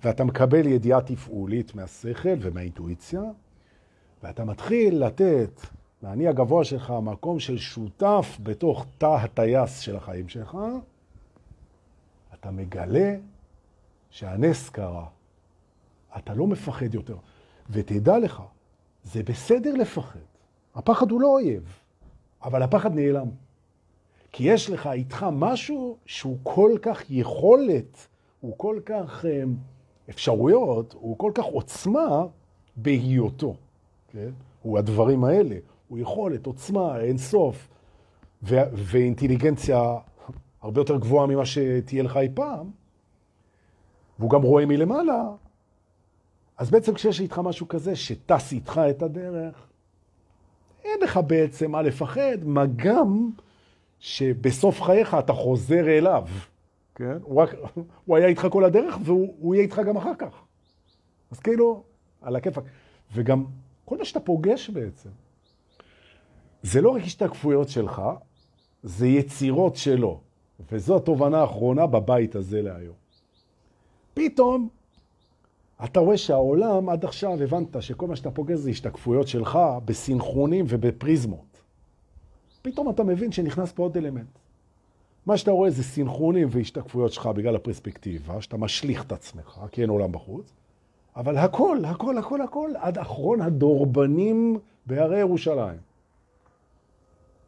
[0.05, 3.23] ואתה מקבל ידיעה תפעולית מהשכל ומהאינטואיציה,
[4.27, 5.61] ואתה מתחיל לתת
[6.03, 10.59] לאני הגבוה שלך מקום של שותף בתוך תא הטייס של החיים שלך,
[12.35, 13.17] אתה מגלה
[14.11, 15.07] שהנס קרה.
[16.17, 17.17] אתה לא מפחד יותר.
[17.71, 18.43] ותדע לך,
[19.05, 20.19] זה בסדר לפחד.
[20.75, 21.79] הפחד הוא לא אויב,
[22.43, 23.29] אבל הפחד נעלם.
[24.33, 28.07] כי יש לך איתך משהו שהוא כל כך יכולת,
[28.41, 29.43] הוא כל כך אה,
[30.11, 32.27] אפשרויות, הוא כל כך עוצמה
[32.77, 33.57] בהיותו.
[34.17, 34.31] כן?
[34.63, 35.57] הוא הדברים האלה.
[35.89, 37.69] הוא יכולת, עוצמה, אינסוף,
[38.43, 39.95] ו- ואינטליגנציה
[40.63, 42.71] הרבה יותר גבוהה ממה שתהיה לך אי פעם,
[44.19, 45.25] והוא גם רואה מלמעלה,
[46.59, 49.67] אז בעצם כשיש איתך משהו כזה שטס איתך את הדרך,
[50.85, 53.31] אין לך בעצם מה לפחד, מה גם
[53.99, 56.27] שבסוף חייך אתה חוזר אליו,
[56.95, 57.19] כן?
[57.23, 57.55] הוא, רק,
[58.05, 60.45] הוא היה איתך כל הדרך והוא יהיה איתך גם אחר כך.
[61.31, 61.83] אז כאילו,
[62.23, 62.63] על הכיפק.
[63.13, 63.45] וגם
[63.87, 65.11] כל מה שאתה פוגש בעצם,
[66.63, 68.03] זה לא רק השתקפויות שלך,
[68.83, 70.21] זה יצירות שלו.
[70.73, 72.95] וזו התובנה האחרונה בבית הזה להיום.
[74.15, 74.69] פתאום
[75.85, 81.63] אתה רואה שהעולם, עד עכשיו הבנת שכל מה שאתה פוגש זה השתקפויות שלך בסינכרונים ובפריזמות.
[82.63, 84.39] פתאום אתה מבין שנכנס פה עוד אלמנט.
[85.27, 89.91] מה שאתה רואה זה סינכרונים והשתקפויות שלך בגלל הפרספקטיבה, שאתה משליך את עצמך, כי אין
[89.91, 90.53] עולם בחוץ,
[91.17, 95.79] אבל הכל, הכל, הכל, הכל, עד אחרון הדורבנים בהרי ירושלים.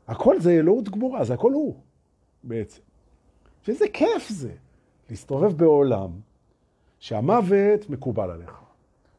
[0.09, 1.75] הכל זה אלוהות גמורה, זה הכל הוא,
[2.45, 2.81] בעצם.
[3.63, 4.53] שזה כיף זה,
[5.11, 6.11] להסתובב בעולם
[6.99, 8.61] שהמוות מקובל עליך,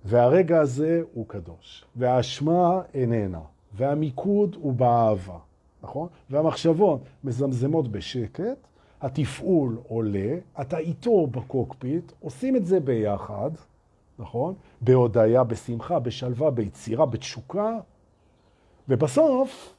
[0.06, 3.42] והרגע הזה הוא קדוש, והאשמה איננה,
[3.74, 5.38] והמיקוד הוא באהבה,
[5.84, 6.08] נכון?
[6.30, 8.68] והמחשבות מזמזמות בשקט,
[9.02, 13.52] התפעול עולה, אתה איתו בקוקפיט, עושים את זה ביחד,
[14.20, 14.54] נכון?
[14.82, 17.80] בהודיה, בשמחה, בשלווה, ביצירה, בתשוקה,
[18.90, 19.74] ובסוף,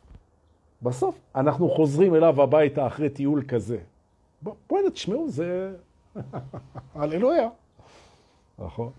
[0.82, 3.78] בסוף אנחנו חוזרים אליו הביתה אחרי טיול כזה.
[4.42, 5.76] בואו תשמעו, זה...
[6.94, 7.48] הללויה.
[8.58, 8.90] נכון.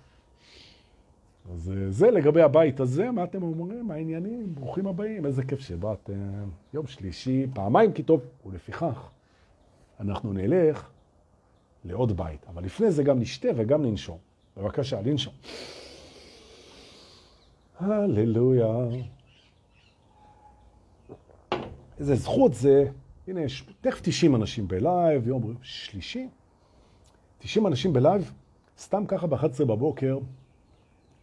[1.54, 3.88] אז אה, זה לגבי הבית הזה, מה אתם אומרים?
[3.88, 4.56] מה העניינים?
[4.56, 6.50] ברוכים הבאים, איזה כיף שבאתם.
[6.74, 9.10] יום שלישי, פעמיים כי טוב, ולפיכך
[10.00, 10.90] אנחנו נלך
[11.86, 12.46] לעוד בית.
[12.48, 14.18] אבל לפני זה גם נשתה וגם ננשום.
[14.58, 15.34] בבקשה, לנשום.
[17.80, 18.76] הללויה.
[22.00, 22.86] איזה זכות זה,
[23.28, 26.28] הנה יש תכף 90 אנשים בלייב, יום שלישי.
[27.40, 28.34] 90 אנשים בלייב,
[28.80, 30.18] סתם ככה ב-11 בבוקר,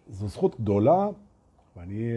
[0.09, 1.09] זו זכות גדולה,
[1.77, 2.11] ואני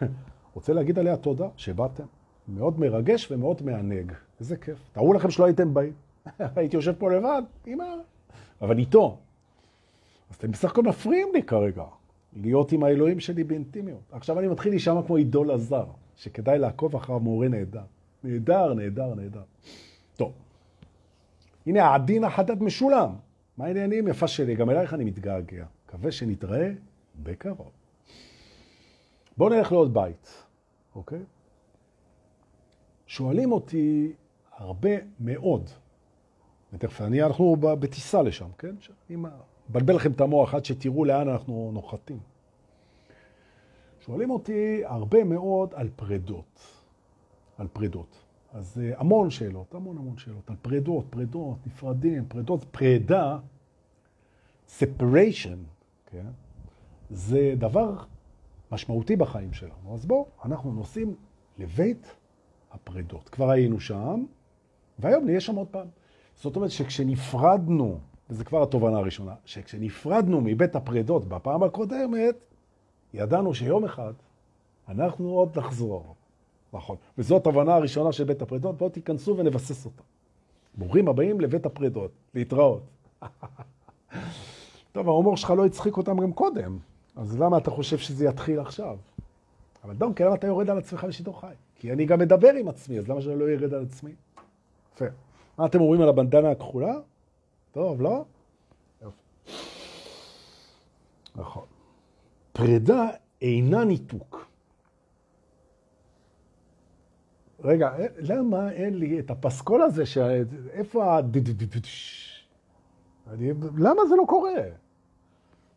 [0.00, 0.06] אה,
[0.54, 2.04] רוצה להגיד עליה תודה שבאתם.
[2.48, 4.12] מאוד מרגש ומאוד מענג.
[4.40, 4.78] איזה כיף.
[4.92, 5.92] תארו לכם שלא הייתם באים.
[6.56, 7.84] הייתי יושב פה לבד, אמא,
[8.62, 9.18] אבל איתו.
[10.30, 11.84] אז אתם בסך הכל מפריעים לי כרגע,
[12.36, 14.02] להיות עם האלוהים שלי באינטימיות.
[14.12, 17.84] עכשיו אני מתחיל להישמע כמו עידול הזר, שכדאי לעקוב אחר מורה נהדר.
[18.24, 19.42] נהדר, נהדר, נהדר.
[20.16, 20.32] טוב,
[21.66, 23.10] הנה העדין החדד משולם.
[23.56, 24.54] מה העניינים יפה שלי?
[24.54, 25.64] גם אלייך אני מתגעגע.
[25.86, 26.70] מקווה שנתראה
[27.22, 27.70] בקרוב.
[29.36, 30.44] בואו נלך לעוד בית,
[30.94, 31.18] אוקיי?
[33.06, 34.12] שואלים אותי
[34.56, 35.70] הרבה מאוד,
[36.72, 38.74] ותכף אני, אנחנו בטיסה לשם, כן?
[39.10, 39.16] אני
[39.70, 42.18] מבלבל לכם את המוח עד שתראו לאן אנחנו נוחתים.
[44.00, 46.60] שואלים אותי הרבה מאוד על פרדות,
[47.58, 48.16] על פרדות.
[48.52, 53.38] אז אה, המון שאלות, המון המון שאלות, על פרדות, פרדות, נפרדים, פרדות, פרדה,
[54.78, 55.58] separation,
[56.06, 56.26] כן?
[57.10, 57.96] זה דבר
[58.72, 59.94] משמעותי בחיים שלנו.
[59.94, 61.14] אז בואו, אנחנו נוסעים
[61.58, 62.14] לבית
[62.72, 63.28] הפרדות.
[63.28, 64.24] כבר היינו שם,
[64.98, 65.86] והיום נהיה שם עוד פעם.
[66.34, 67.98] זאת אומרת שכשנפרדנו,
[68.30, 72.34] וזו כבר התובנה הראשונה, שכשנפרדנו מבית הפרדות בפעם הקודמת,
[73.14, 74.12] ידענו שיום אחד
[74.88, 76.14] אנחנו עוד נחזור.
[76.72, 76.96] נכון.
[77.18, 80.02] וזו התובנה הראשונה של בית הפרדות, בואו תיכנסו ונבסס אותה.
[80.74, 82.82] ברוכים הבאים לבית הפרדות, להתראות.
[84.92, 86.78] טוב, ההומור שלך לא הצחיק אותם גם קודם,
[87.16, 88.96] אז למה אתה חושב שזה יתחיל עכשיו?
[89.84, 91.54] אבל דונקי, למה אתה יורד על עצמך לשידור חי?
[91.74, 94.10] כי אני גם מדבר עם עצמי, אז למה שאני לא ירד על עצמי?
[94.94, 95.04] יפה.
[95.58, 96.94] מה אתם אומרים על הבנדנה הכחולה?
[97.72, 98.24] טוב, לא?
[101.36, 101.64] נכון.
[102.52, 103.08] פרידה
[103.42, 104.46] אינה ניתוק.
[107.60, 110.18] רגע, למה אין לי את הפסקול הזה, ש...
[110.72, 111.20] איפה ה...
[113.76, 114.62] למה זה לא קורה?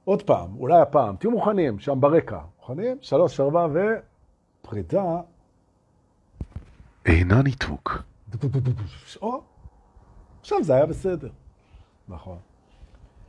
[0.04, 2.39] עוד פעם, אולי הפעם, תהיו מוכנים, שם ברקע.
[2.58, 2.98] מוכנים?
[3.02, 3.80] שלוש, ארבע, ו...
[4.62, 5.22] פרידה
[7.06, 8.04] אינה ניתוק.
[9.22, 9.41] או,
[10.41, 11.30] עכשיו זה היה בסדר.
[12.08, 12.38] נכון.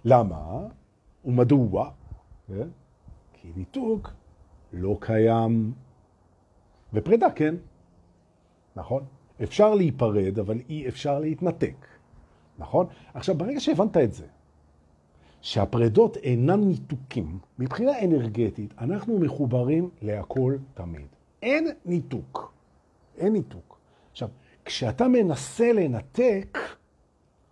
[0.04, 0.66] למה?
[1.24, 1.90] ומדוע?
[2.48, 2.68] כן?
[3.32, 4.10] כי ניתוק
[4.72, 5.72] לא קיים,
[6.92, 7.54] ופרידה כן.
[8.76, 9.04] נכון?
[9.42, 11.86] אפשר להיפרד, אבל אי אפשר להתנתק.
[12.58, 12.86] נכון?
[13.14, 14.26] עכשיו, ברגע שהבנת את זה,
[15.40, 21.06] שהפרדות אינן ניתוקים, מבחינה אנרגטית, אנחנו מחוברים להכל תמיד.
[21.42, 22.52] אין ניתוק.
[23.16, 23.78] אין ניתוק.
[24.12, 24.28] עכשיו,
[24.64, 26.58] כשאתה מנסה לנתק,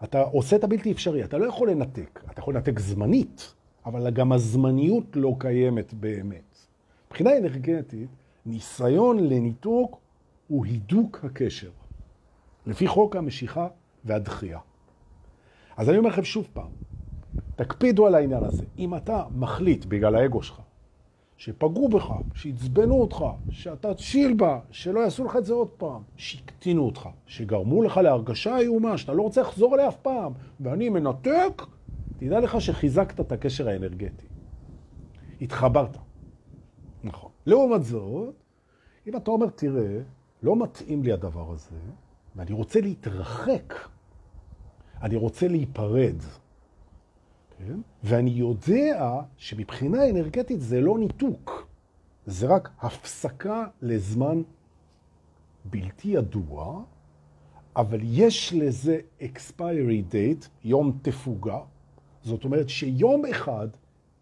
[0.05, 2.24] אתה עושה את הבלתי אפשרי, אתה לא יכול לנתק.
[2.30, 3.55] אתה יכול לנתק זמנית,
[3.86, 6.59] אבל גם הזמניות לא קיימת באמת.
[7.07, 8.09] מבחינה אנרגטית,
[8.46, 9.98] ניסיון לניתוק
[10.48, 11.70] הוא הידוק הקשר,
[12.66, 13.68] לפי חוק המשיכה
[14.05, 14.59] והדחייה.
[15.76, 16.70] אז אני אומר לכם שוב פעם,
[17.57, 18.64] תקפידו על העניין הזה.
[18.78, 20.61] אם אתה מחליט בגלל האגו שלך,
[21.43, 26.82] שפגעו בך, שעצבנו אותך, שאתה תשיל בה, שלא יעשו לך את זה עוד פעם, שהקטינו
[26.82, 31.62] אותך, שגרמו לך להרגשה איומה, שאתה לא רוצה לחזור אליה אף פעם, ואני מנתק,
[32.16, 34.26] תדע לך שחיזקת את הקשר האנרגטי.
[35.40, 35.97] התחברת.
[37.05, 37.30] נכון.
[37.47, 38.34] לעומת זאת,
[39.07, 39.99] אם אתה אומר, תראה,
[40.43, 41.76] לא מתאים לי הדבר הזה,
[42.36, 43.74] ואני רוצה להתרחק,
[45.03, 46.16] אני רוצה להיפרד?
[48.04, 51.66] ואני יודע שמבחינה אנרגטית זה לא ניתוק,
[52.26, 54.42] זה רק הפסקה לזמן
[55.64, 56.82] בלתי ידוע,
[57.76, 61.58] אבל יש לזה expiry date, יום תפוגה,
[62.22, 63.68] זאת אומרת שיום אחד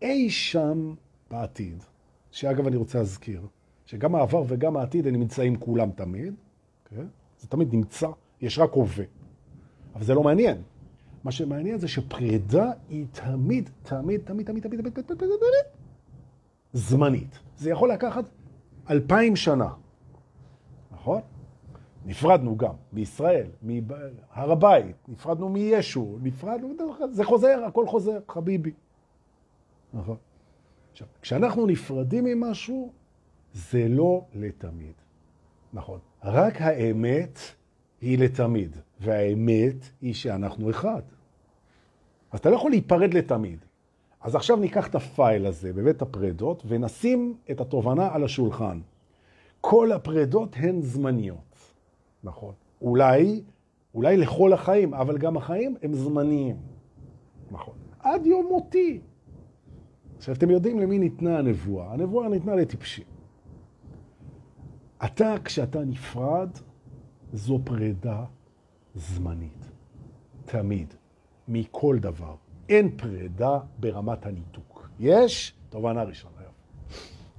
[0.03, 0.95] אי שם
[1.31, 1.83] בעתיד,
[2.31, 3.47] שאגב אני רוצה להזכיר,
[3.87, 6.35] שגם העבר וגם העתיד הם נמצאים כולם תמיד,
[6.85, 7.07] כן?
[7.41, 8.09] זה תמיד נמצא,
[8.41, 9.05] יש רק הווה.
[9.95, 10.63] אבל זה לא מעניין.
[11.25, 15.29] מה שמעניין זה שפרידה היא תמיד, תמיד, תמיד, תמיד, תמיד, תמיד, תמיד, תמיד,
[16.73, 17.39] זמנית.
[17.57, 18.25] זה יכול לקחת
[18.91, 19.69] אלפיים שנה,
[20.93, 21.21] נכון?
[22.07, 26.75] נפרדנו גם מישראל, מהר הבית, נפרדנו מישו, נפרדנו,
[27.11, 28.73] זה חוזר, הכל חוזר, חביבי.
[29.95, 30.17] נכון.
[30.93, 32.93] עכשיו, כשאנחנו נפרדים ממשהו,
[33.53, 34.95] זה לא לתמיד.
[35.73, 35.99] נכון.
[36.25, 37.39] רק האמת
[38.01, 41.03] היא לתמיד, והאמת היא שאנחנו אחד.
[42.31, 43.59] אז אתה לא יכול להיפרד לתמיד.
[44.21, 48.81] אז עכשיו ניקח את הפייל הזה בבית הפרדות ונשים את התובנה על השולחן.
[49.61, 51.75] כל הפרדות הן זמניות,
[52.25, 52.55] נכון.
[52.83, 53.43] אולי,
[53.95, 56.57] אולי לכל החיים, אבל גם החיים הם זמניים,
[57.51, 57.75] נכון.
[57.99, 59.01] עד יום מותי.
[60.17, 61.93] עכשיו, אתם יודעים למי ניתנה הנבואה?
[61.93, 63.05] הנבואה ניתנה לטיפשים.
[65.05, 66.51] אתה, כשאתה נפרד,
[67.33, 68.25] זו פרידה
[68.95, 69.71] זמנית.
[70.45, 70.95] תמיד.
[71.49, 72.35] מכל דבר.
[72.69, 74.89] אין פרידה ברמת הניתוק.
[75.01, 75.55] יש?
[75.69, 76.41] תובנה ראשונה.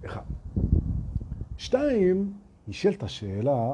[0.05, 0.21] אחד.
[1.57, 2.33] שתיים,
[2.67, 3.73] נשאלת השאלה,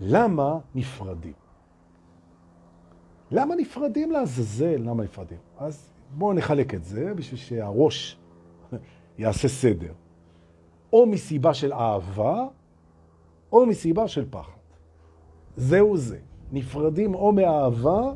[0.00, 1.32] למה נפרדים?
[3.30, 4.76] למה נפרדים לעזאזל?
[4.76, 5.38] למה נפרדים?
[5.58, 8.18] אז בואו נחלק את זה בשביל שהראש
[9.18, 9.92] יעשה סדר.
[10.92, 12.46] או מסיבה של אהבה,
[13.52, 14.52] או מסיבה של פחד.
[15.56, 16.18] זהו זה.
[16.52, 18.12] נפרדים או מאהבה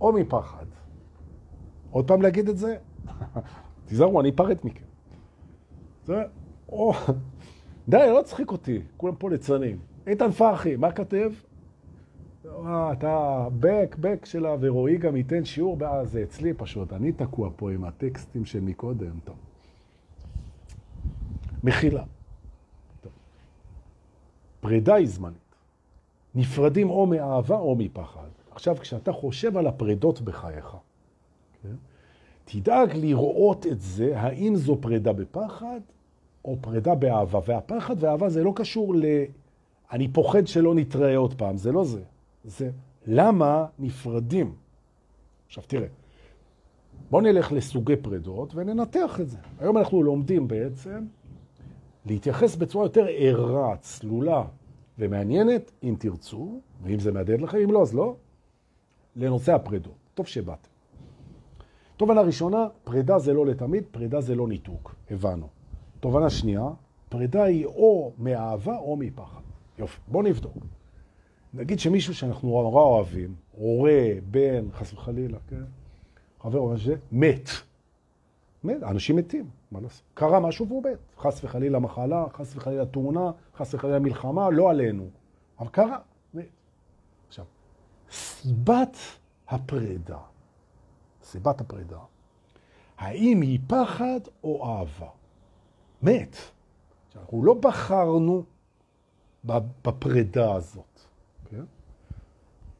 [0.00, 0.66] או מפחד.
[1.90, 2.76] עוד פעם להגיד את זה?
[3.86, 4.84] תיזהרו, אני אפרד מכם.
[6.04, 6.22] זה,
[6.68, 6.92] או,
[7.88, 9.78] די, לא צחיק אותי, כולם פה ליצנים.
[10.06, 11.32] איתן פרחי, מה כתב?
[12.46, 17.70] אה, אתה בק, בק שלה, ורועי גם ייתן שיעור, זה אצלי פשוט, אני תקוע פה
[17.70, 19.36] עם הטקסטים של מקודם, טוב.
[21.64, 22.04] מחילה.
[23.00, 23.12] טוב.
[24.60, 25.43] פרידה היא זמנית.
[26.34, 28.28] נפרדים או מאהבה או מפחד.
[28.50, 30.76] עכשיו, כשאתה חושב על הפרידות בחייך,
[31.62, 31.74] כן?
[32.44, 35.80] תדאג לראות את זה, האם זו פרידה בפחד
[36.44, 37.40] או פרידה באהבה.
[37.46, 39.04] והפחד והאהבה זה לא קשור ל...
[39.92, 42.02] אני פוחד שלא נתראה עוד פעם, זה לא זה.
[42.44, 42.70] זה
[43.06, 44.54] למה נפרדים.
[45.46, 45.86] עכשיו תראה,
[47.10, 49.38] בואו נלך לסוגי פרידות וננתח את זה.
[49.58, 51.04] היום אנחנו לומדים בעצם
[52.06, 54.44] להתייחס בצורה יותר ערה, צלולה
[54.98, 58.16] ומעניינת, אם תרצו, ואם זה מעדד לכם, אם לא, אז לא,
[59.16, 59.94] לנושא הפרידות.
[60.14, 60.68] טוב שבאתם.
[61.96, 64.94] תובנה ראשונה, פרידה זה לא לתמיד, פרידה זה לא ניתוק.
[65.10, 65.48] הבנו.
[66.00, 66.68] תובנה שנייה,
[67.08, 69.40] פרידה היא או מאהבה או מפחד.
[69.78, 70.56] יופי, בואו נבדוק.
[71.54, 75.62] נגיד שמישהו שאנחנו נורא אוהבים, הורה, בן, חס וחלילה, כן?
[76.40, 77.48] חבר או משהו, מת.
[78.64, 80.02] מת, אנשים מתים, מה לעשות?
[80.14, 80.98] קרה משהו והוא מת.
[81.18, 85.08] חס וחלילה מחלה, חס וחלילה תאונה, חס וחלילה מלחמה, לא עלינו.
[85.58, 85.98] אבל קרה,
[86.34, 86.44] מת.
[87.28, 87.44] עכשיו,
[88.10, 88.96] סיבת
[89.48, 90.18] הפרידה,
[91.22, 91.98] סיבת הפרידה,
[92.98, 95.08] האם היא פחד או אהבה?
[96.02, 96.36] מת.
[97.16, 98.42] אנחנו לא בחרנו
[99.44, 100.93] בפרידה הזאת.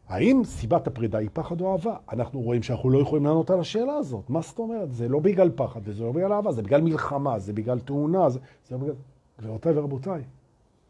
[0.09, 1.97] האם סיבת הפרידה היא פחד או אהבה?
[2.13, 4.31] אנחנו רואים שאנחנו לא יכולים לענות על השאלה הזאת.
[4.31, 4.93] מה זאת אומרת?
[4.93, 8.39] זה לא בגלל פחד וזה לא בגלל אהבה, זה בגלל מלחמה, זה בגלל תאונה, זה,
[8.69, 8.95] זה בגלל...
[9.41, 10.23] גבירותיי ורבותיי,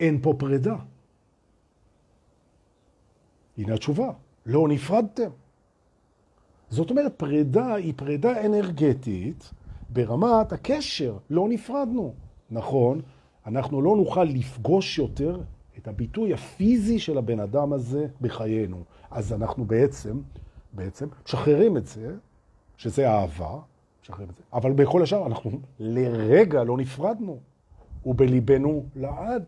[0.01, 0.77] אין פה פרידה.
[3.59, 4.13] הנה התשובה,
[4.47, 5.31] לא נפרדתם.
[6.71, 9.51] זאת אומרת, פרידה היא פרידה אנרגטית
[9.91, 12.15] ברמת הקשר, לא נפרדנו.
[12.51, 13.01] נכון,
[13.47, 15.41] אנחנו לא נוכל לפגוש יותר
[15.85, 18.85] את הביטוי הפיזי של הבן אדם הזה בחיינו.
[19.11, 20.21] אז אנחנו בעצם,
[20.73, 22.15] בעצם, משחררים את זה,
[22.77, 23.59] שזה אהבה,
[24.03, 27.39] משחררים את זה, אבל בכל השאר אנחנו לרגע לא נפרדנו.
[28.03, 29.45] הוא בליבנו לעד.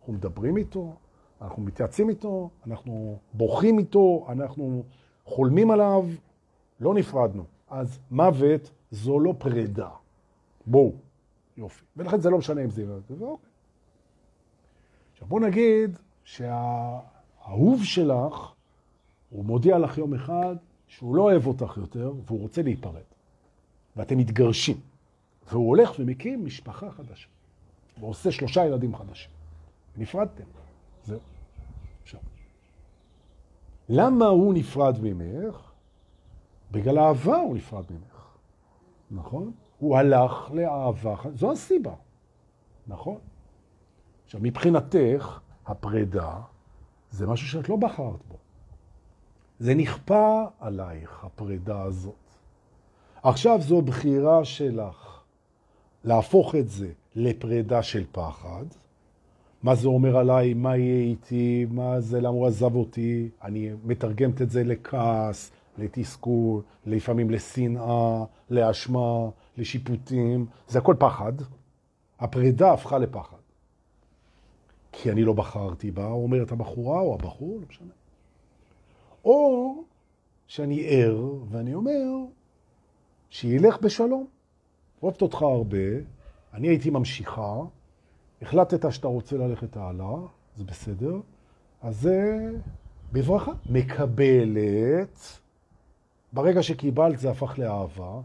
[0.00, 0.94] אנחנו מדברים איתו,
[1.42, 4.82] אנחנו מתייעצים איתו, אנחנו בוכים איתו, אנחנו
[5.24, 6.06] חולמים עליו,
[6.80, 7.44] לא נפרדנו.
[7.70, 9.88] אז מוות זו לא פרידה.
[10.66, 10.92] בואו.
[11.56, 11.84] יופי.
[11.96, 12.84] ולכן זה לא משנה אם זה...
[13.20, 13.51] אוקיי.
[15.22, 18.52] עכשיו בוא נגיד שהאהוב שלך,
[19.30, 20.56] הוא מודיע לך יום אחד
[20.86, 23.02] שהוא לא אוהב אותך יותר והוא רוצה להיפרד.
[23.96, 24.76] ואתם מתגרשים.
[25.50, 27.28] והוא הולך ומקים משפחה חדשה.
[28.00, 29.30] ועושה שלושה ילדים חדשים.
[29.96, 30.44] נפרדתם.
[31.04, 31.18] זהו.
[32.02, 32.20] עכשיו.
[33.88, 35.72] למה הוא נפרד ממך?
[36.70, 38.26] בגלל אהבה הוא נפרד ממך.
[39.10, 39.52] נכון?
[39.78, 41.94] הוא הלך לאהבה, זו הסיבה.
[42.86, 43.18] נכון?
[44.24, 46.40] עכשיו, מבחינתך, הפרידה
[47.10, 48.36] זה משהו שאת לא בחרת בו.
[49.58, 52.14] זה נכפה עלייך, הפרידה הזאת.
[53.22, 55.20] עכשיו זו בחירה שלך
[56.04, 58.64] להפוך את זה לפרידה של פחד.
[59.62, 63.28] מה זה אומר עליי, מה יהיה איתי, מה זה, למה הוא עזב אותי.
[63.42, 70.46] אני מתרגמת את זה לכעס, לתסכול, לפעמים לשנאה, לאשמה, לשיפוטים.
[70.68, 71.32] זה הכל פחד.
[72.20, 73.41] הפרידה הפכה לפחד.
[74.92, 77.92] כי אני לא בחרתי בה, אומרת הבחורה או הבחור, לא משנה.
[79.24, 79.74] או
[80.46, 82.06] שאני ער ואני אומר
[83.30, 84.26] שילך בשלום.
[85.02, 85.78] אוהבת אותך הרבה,
[86.54, 87.56] אני הייתי ממשיכה,
[88.42, 90.16] החלטת שאתה רוצה ללכת הלאה,
[90.56, 91.16] זה בסדר,
[91.82, 92.50] אז זה
[93.12, 93.52] בברכה.
[93.70, 95.18] מקבלת,
[96.32, 98.20] ברגע שקיבלת זה הפך לאהבה,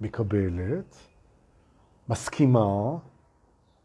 [0.00, 0.96] מקבלת,
[2.08, 2.96] מסכימה,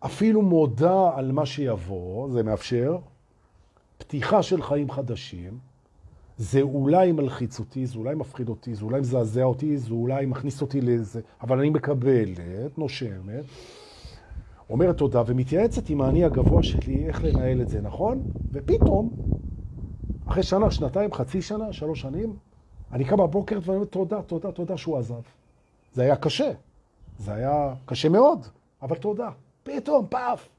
[0.06, 2.98] אפילו מודה על מה שיבוא, זה מאפשר,
[3.98, 5.58] פתיחה של חיים חדשים,
[6.38, 10.62] זה אולי מלחיץ אותי, זה אולי מפחיד אותי, זה אולי מזעזע אותי, זה אולי מכניס
[10.62, 13.44] אותי לזה, אבל אני מקבלת, נושמת,
[14.70, 18.24] אומרת תודה ומתייעצת עם האני הגבוה שלי איך לנהל את זה, נכון?
[18.52, 19.10] ופתאום,
[20.28, 22.36] אחרי שנה, שנתיים, חצי שנה, שלוש שנים,
[22.92, 25.22] אני קם בבוקר ואני אומר תודה, תודה, תודה שהוא עזב.
[25.94, 26.52] זה היה קשה,
[27.20, 28.46] זה היה קשה מאוד,
[28.82, 29.30] אבל תודה.
[29.66, 30.50] פתאום, פאף,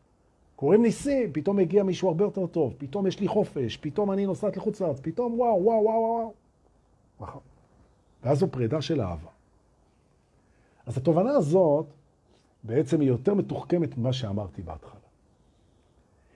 [0.57, 4.57] קוראים ניסים, פתאום מגיע מישהו הרבה יותר טוב, פתאום יש לי חופש, פתאום אני נוסעת
[4.57, 6.33] לחוץ לארץ, פתאום וואו, וואו, וואו, וואו.
[7.21, 7.41] נכון.
[8.23, 9.31] ואז זו פרידה של אהבה.
[10.87, 11.87] אז התובנה הזאת
[12.63, 15.01] בעצם היא יותר מתוחכמת ממה שאמרתי בהתחלה.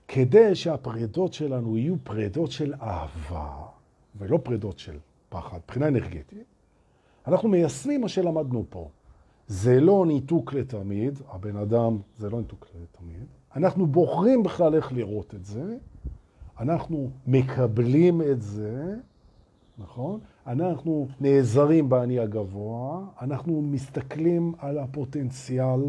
[0.09, 3.67] כדי שהפרידות שלנו יהיו פרידות של אהבה,
[4.19, 4.99] ולא פרידות של
[5.29, 6.45] פחד, מבחינה אנרגטית,
[7.27, 8.89] אנחנו מיישמים מה שלמדנו פה.
[9.51, 13.27] זה לא ניתוק לתמיד, הבן אדם זה לא ניתוק לתמיד,
[13.57, 15.77] אנחנו בוחרים בכלל איך לראות את זה,
[16.61, 18.97] אנחנו מקבלים את זה,
[19.79, 20.21] נכון?
[20.47, 25.81] אנחנו נעזרים באני הגבוה, אנחנו מסתכלים על הפוטנציאל,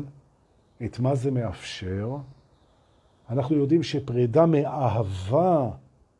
[0.86, 2.18] את מה זה מאפשר.
[3.30, 5.70] אנחנו יודעים שפרידה מאהבה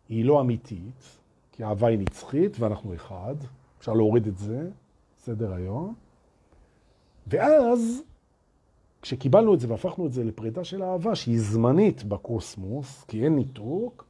[0.10, 1.18] היא לא אמיתית,
[1.52, 3.36] כי אהבה היא נצחית ואנחנו אחד,
[3.80, 4.70] אפשר להוריד את זה,
[5.18, 5.94] סדר היום.
[7.28, 8.02] ואז
[9.02, 14.06] כשקיבלנו את זה והפכנו את זה לפרידה של אהבה, שהיא זמנית בקוסמוס, כי אין ניתוק,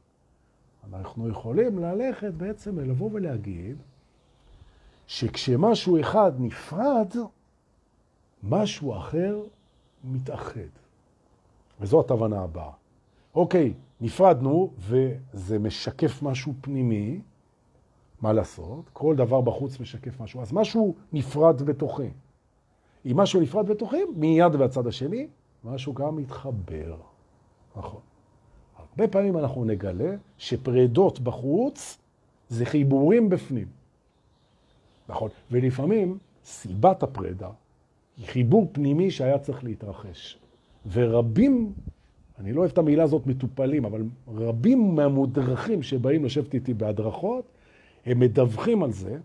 [0.92, 3.76] אנחנו יכולים ללכת בעצם לבוא ולהגיד
[5.06, 7.08] שכשמשהו אחד נפרד,
[8.42, 9.42] משהו אחר
[10.04, 10.60] מתאחד.
[11.80, 12.70] וזו התובנה הבאה.
[13.34, 17.20] אוקיי, נפרדנו, וזה משקף משהו פנימי,
[18.20, 18.84] מה לעשות?
[18.92, 20.42] כל דבר בחוץ משקף משהו.
[20.42, 22.08] אז משהו נפרד בתוכי.
[23.06, 25.26] אם משהו נפרד בתוכי, מיד בצד השני,
[25.64, 26.96] משהו גם מתחבר.
[27.76, 28.00] נכון.
[28.76, 31.98] הרבה פעמים אנחנו נגלה שפרידות בחוץ
[32.48, 33.66] זה חיבורים בפנים.
[35.08, 35.30] נכון.
[35.50, 37.50] ולפעמים סיבת הפרידה
[38.16, 40.38] היא חיבור פנימי שהיה צריך להתרחש.
[40.92, 41.72] ורבים,
[42.38, 47.44] אני לא אוהב את המילה הזאת מטופלים, אבל רבים מהמודרכים שבאים לשבת איתי בהדרכות,
[48.06, 49.18] הם מדווחים על זה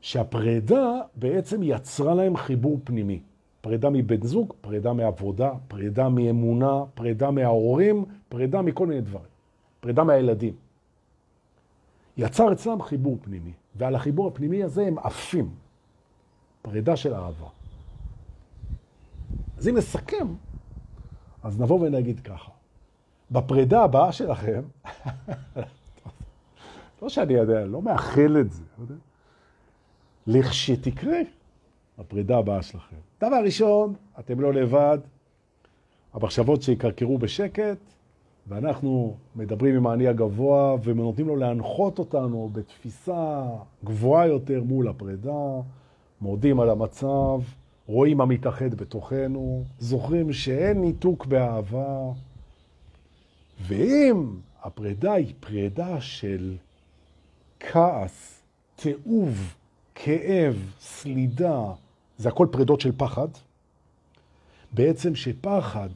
[0.00, 3.20] שהפרידה בעצם יצרה להם חיבור פנימי.
[3.60, 9.30] פרידה מבן זוג, פרידה מעבודה, פרידה מאמונה, פרידה מההורים, פרידה מכל מיני דברים.
[9.80, 10.54] פרידה מהילדים.
[12.16, 15.50] יצר אצלם חיבור פנימי, ועל החיבור הפנימי הזה הם עפים.
[16.62, 17.46] פרידה של אהבה.
[19.58, 20.26] אז אם נסכם,
[21.42, 22.52] אז נבוא ונגיד ככה,
[23.30, 24.62] בפרידה הבאה שלכם,
[27.02, 28.84] לא שאני יודע, לא מאחל את זה, לא
[30.26, 31.18] לכשתקרה
[31.98, 32.96] הפרידה הבאה שלכם.
[33.20, 34.98] דבר ראשון, אתם לא לבד,
[36.12, 37.78] המחשבות שיקרקרו בשקט,
[38.46, 43.42] ואנחנו מדברים עם האני הגבוה ונותנים לו להנחות אותנו בתפיסה
[43.84, 45.60] גבוהה יותר מול הפרידה,
[46.20, 47.40] מודים על המצב,
[47.86, 51.98] רואים מה מתאחד בתוכנו, זוכרים שאין ניתוק באהבה,
[53.60, 54.26] ואם
[54.62, 56.56] הפרידה היא פרידה של
[57.60, 58.42] כעס,
[58.76, 59.54] תיעוב,
[60.04, 61.64] כאב, סלידה,
[62.18, 63.28] זה הכל פרידות של פחד,
[64.72, 65.88] בעצם שפחד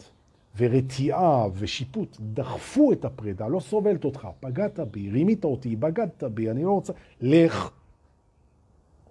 [0.56, 6.64] ורתיעה ושיפוט דחפו את הפרידה, לא סובלת אותך, פגעת בי, רימית אותי, בגדת בי, אני
[6.64, 7.70] לא רוצה, לך,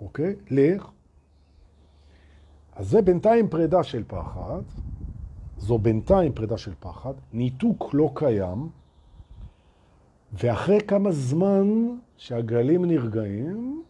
[0.02, 0.36] אוקיי?
[0.52, 0.90] לך.
[2.76, 4.62] אז זה בינתיים פרידה של פחד,
[5.58, 8.70] זו בינתיים פרידה של פחד, ניתוק לא קיים,
[10.34, 13.84] ואחרי כמה זמן שהגלים נרגעים,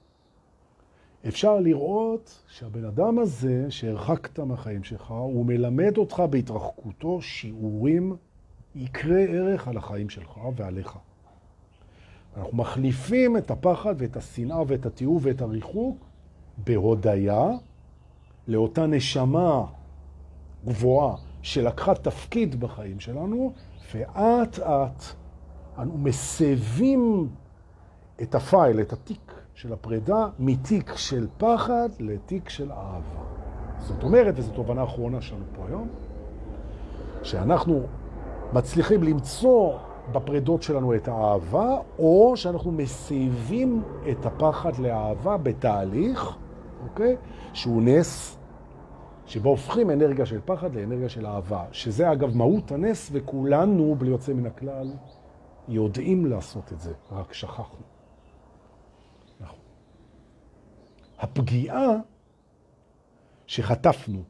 [1.28, 8.16] אפשר לראות שהבן אדם הזה שהרחקת מהחיים שלך, הוא מלמד אותך בהתרחקותו שיעורים
[8.76, 10.98] יקרה ערך על החיים שלך ועליך.
[12.38, 15.98] אנחנו מחליפים את הפחד ואת השנאה ואת התיעוב ואת הריחוק
[16.58, 17.50] בהודיה
[18.48, 19.66] לאותה נשמה
[20.66, 23.54] גבוהה שלקחה תפקיד בחיים שלנו,
[23.96, 25.04] ואט אט
[25.78, 27.30] אנו מסבים
[28.22, 33.24] את הפייל, את התיק של הפרידה, מתיק של פחד לתיק של אהבה.
[33.80, 35.88] זאת אומרת, וזו תובנה אחרונה שלנו פה היום,
[37.24, 37.82] שאנחנו
[38.54, 39.78] מצליחים למצוא
[40.12, 46.38] בפרידות שלנו את האהבה, או שאנחנו מסייבים את הפחד לאהבה בתהליך,
[46.84, 47.16] אוקיי?
[47.54, 48.38] שהוא נס,
[49.26, 54.34] שבו הופכים אנרגיה של פחד לאנרגיה של אהבה, שזה אגב מהות הנס, וכולנו, בלי יוצא
[54.34, 54.92] מן הכלל,
[55.68, 57.93] יודעים לעשות את זה, רק שכחנו.
[61.24, 61.88] הפגיעה
[63.48, 64.24] שחטפנו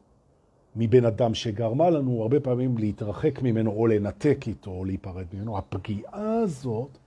[0.75, 6.39] מבן אדם שגרמה לנו הרבה פעמים להתרחק ממנו או לנתק איתו או להיפרד ממנו, הפגיעה
[6.43, 6.97] הזאת,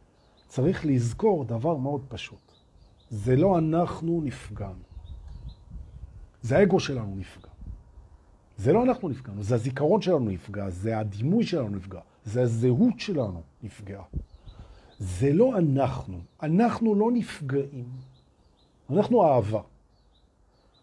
[0.49, 2.53] צריך לזכור דבר מאוד פשוט.
[3.11, 4.85] זה לא אנחנו נפגענו.
[6.43, 7.51] זה האגו שלנו נפגע.
[8.57, 13.43] זה לא אנחנו נפגענו, זה הזיכרון שלנו נפגע, זה הדימוי שלנו נפגע, זה הזהות שלנו
[13.63, 14.05] נפגעה.
[14.99, 16.19] זה לא אנחנו.
[16.43, 17.89] אנחנו לא נפגעים.
[18.91, 19.61] אנחנו אהבה.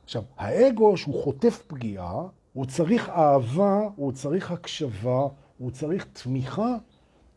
[0.04, 2.24] עכשיו, האגו שהוא חוטף פגיעה,
[2.54, 5.28] הוא צריך אהבה, הוא צריך הקשבה,
[5.58, 6.76] הוא צריך תמיכה,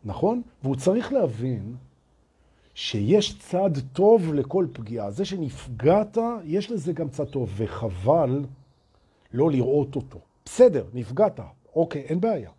[0.04, 0.42] נכון?
[0.62, 1.76] והוא צריך להבין
[2.74, 5.10] שיש צד טוב לכל פגיעה.
[5.10, 8.44] זה שנפגעת, יש לזה גם צד טוב, וחבל
[9.32, 10.18] לא לראות אותו.
[10.44, 11.40] בסדר, נפגעת,
[11.76, 12.50] אוקיי, אין בעיה.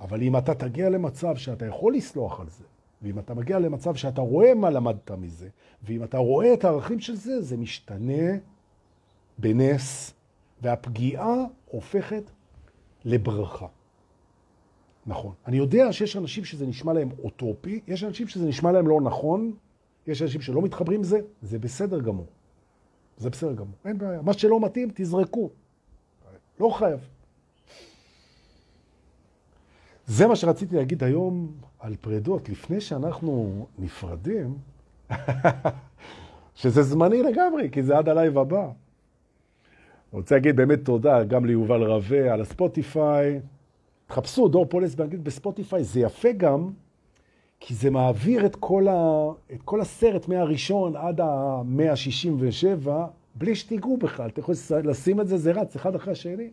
[0.00, 2.64] אבל אם אתה תגיע למצב שאתה יכול לסלוח על זה,
[3.02, 5.48] ואם אתה מגיע למצב שאתה רואה מה למדת מזה,
[5.82, 8.36] ואם אתה רואה את הערכים של זה, זה משתנה
[9.40, 10.14] בנס,
[10.62, 11.34] והפגיעה
[11.66, 12.22] הופכת
[13.04, 13.66] לברכה.
[15.06, 15.32] נכון.
[15.46, 19.52] אני יודע שיש אנשים שזה נשמע להם אוטופי, יש אנשים שזה נשמע להם לא נכון,
[20.06, 22.26] יש אנשים שלא מתחברים זה, זה בסדר גמור.
[23.18, 24.22] זה בסדר גמור, אין בעיה.
[24.22, 25.50] מה שלא מתאים, תזרקו.
[26.60, 27.00] לא חייב.
[30.06, 32.48] זה מה שרציתי להגיד היום על פרדות.
[32.48, 34.58] לפני שאנחנו נפרדים,
[36.60, 38.70] שזה זמני לגמרי, כי זה עד הלייב הבא.
[40.12, 43.40] רוצה להגיד באמת תודה גם ליובל רווה על הספוטיפיי.
[44.06, 46.70] תחפשו דור פולס באנגלית בספוטיפיי, זה יפה גם,
[47.60, 49.28] כי זה מעביר את כל, ה...
[49.52, 52.88] את כל הסרט מהראשון עד ה-167,
[53.34, 54.28] בלי שתיגעו בכלל.
[54.28, 56.50] אתם יכולים לשים את זה, זה רץ אחד אחרי השני.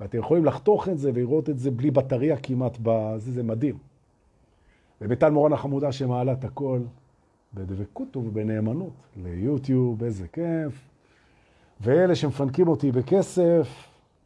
[0.00, 3.78] ואתם יכולים לחתוך את זה ולראות את זה בלי בטריה כמעט בזה, זה מדהים.
[5.00, 6.80] ואביטל מורן החמודה שמעלה את הכל
[7.54, 10.91] בדבקות ובנאמנות ליוטיוב, איזה כיף.
[11.82, 13.68] ואלה שמפנקים אותי בכסף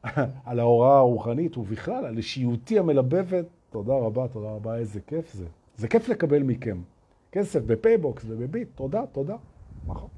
[0.47, 5.47] על ההוראה הרוחנית ובכלל על אישיותי המלבבת, תודה רבה, תודה רבה, איזה כיף זה.
[5.77, 6.79] זה כיף לקבל מכם.
[7.33, 9.37] כסף בפייבוקס ובביט, תודה, תודה.
[9.87, 10.09] נכון.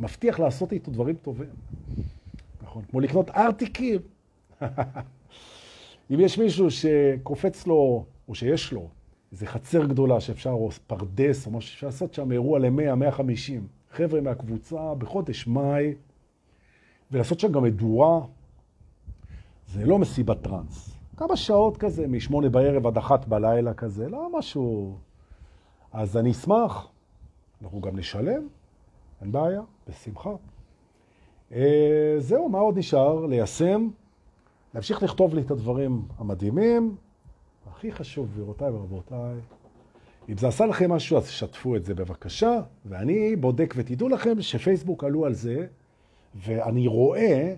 [0.00, 1.48] מבטיח לעשות איתו דברים טובים.
[2.62, 2.82] נכון.
[2.90, 4.00] כמו לקנות ארטיקים.
[6.10, 8.88] אם יש מישהו שקופץ לו, או שיש לו,
[9.32, 14.20] איזה חצר גדולה שאפשר, או פרדס, או משהו שאפשר לעשות שם אירוע ל-100, 150 חבר'ה
[14.20, 15.94] מהקבוצה בחודש מאי,
[17.12, 18.20] ולעשות שם גם מדורה,
[19.66, 20.90] זה לא מסיבת טרנס.
[21.16, 24.96] כמה שעות כזה, משמונה בערב עד אחת בלילה כזה, לא משהו...
[25.92, 26.88] אז אני אשמח,
[27.62, 28.48] אנחנו גם נשלם,
[29.22, 30.30] אין בעיה, בשמחה.
[31.52, 33.26] אה, זהו, מה עוד נשאר?
[33.26, 33.88] ליישם,
[34.74, 36.96] להמשיך לכתוב לי את הדברים המדהימים.
[37.70, 39.36] הכי חשוב, גבירותיי ורבותיי,
[40.28, 45.04] אם זה עשה לכם משהו, אז שתפו את זה בבקשה, ואני בודק, ותדעו לכם שפייסבוק
[45.04, 45.66] עלו על זה,
[46.34, 47.54] ואני רואה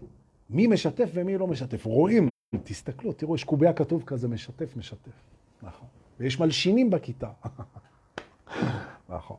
[0.50, 1.86] מי משתף ומי לא משתף.
[1.86, 2.28] רואים,
[2.64, 5.22] תסתכלו, תראו, יש קוביה כתוב כזה, משתף, משתף.
[5.62, 5.88] נכון.
[6.20, 7.28] ויש מלשינים בכיתה.
[9.08, 9.36] נכון.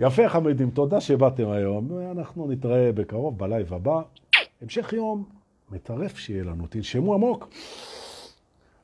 [0.00, 1.98] יפה חמדים, תודה שבאתם היום.
[2.10, 4.02] אנחנו נתראה בקרוב בלייב הבא.
[4.62, 5.24] המשך יום
[5.70, 7.48] מטרף שיהיה לנו, תנשמו עמוק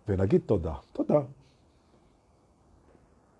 [0.08, 0.74] ונגיד תודה.
[0.92, 1.20] תודה.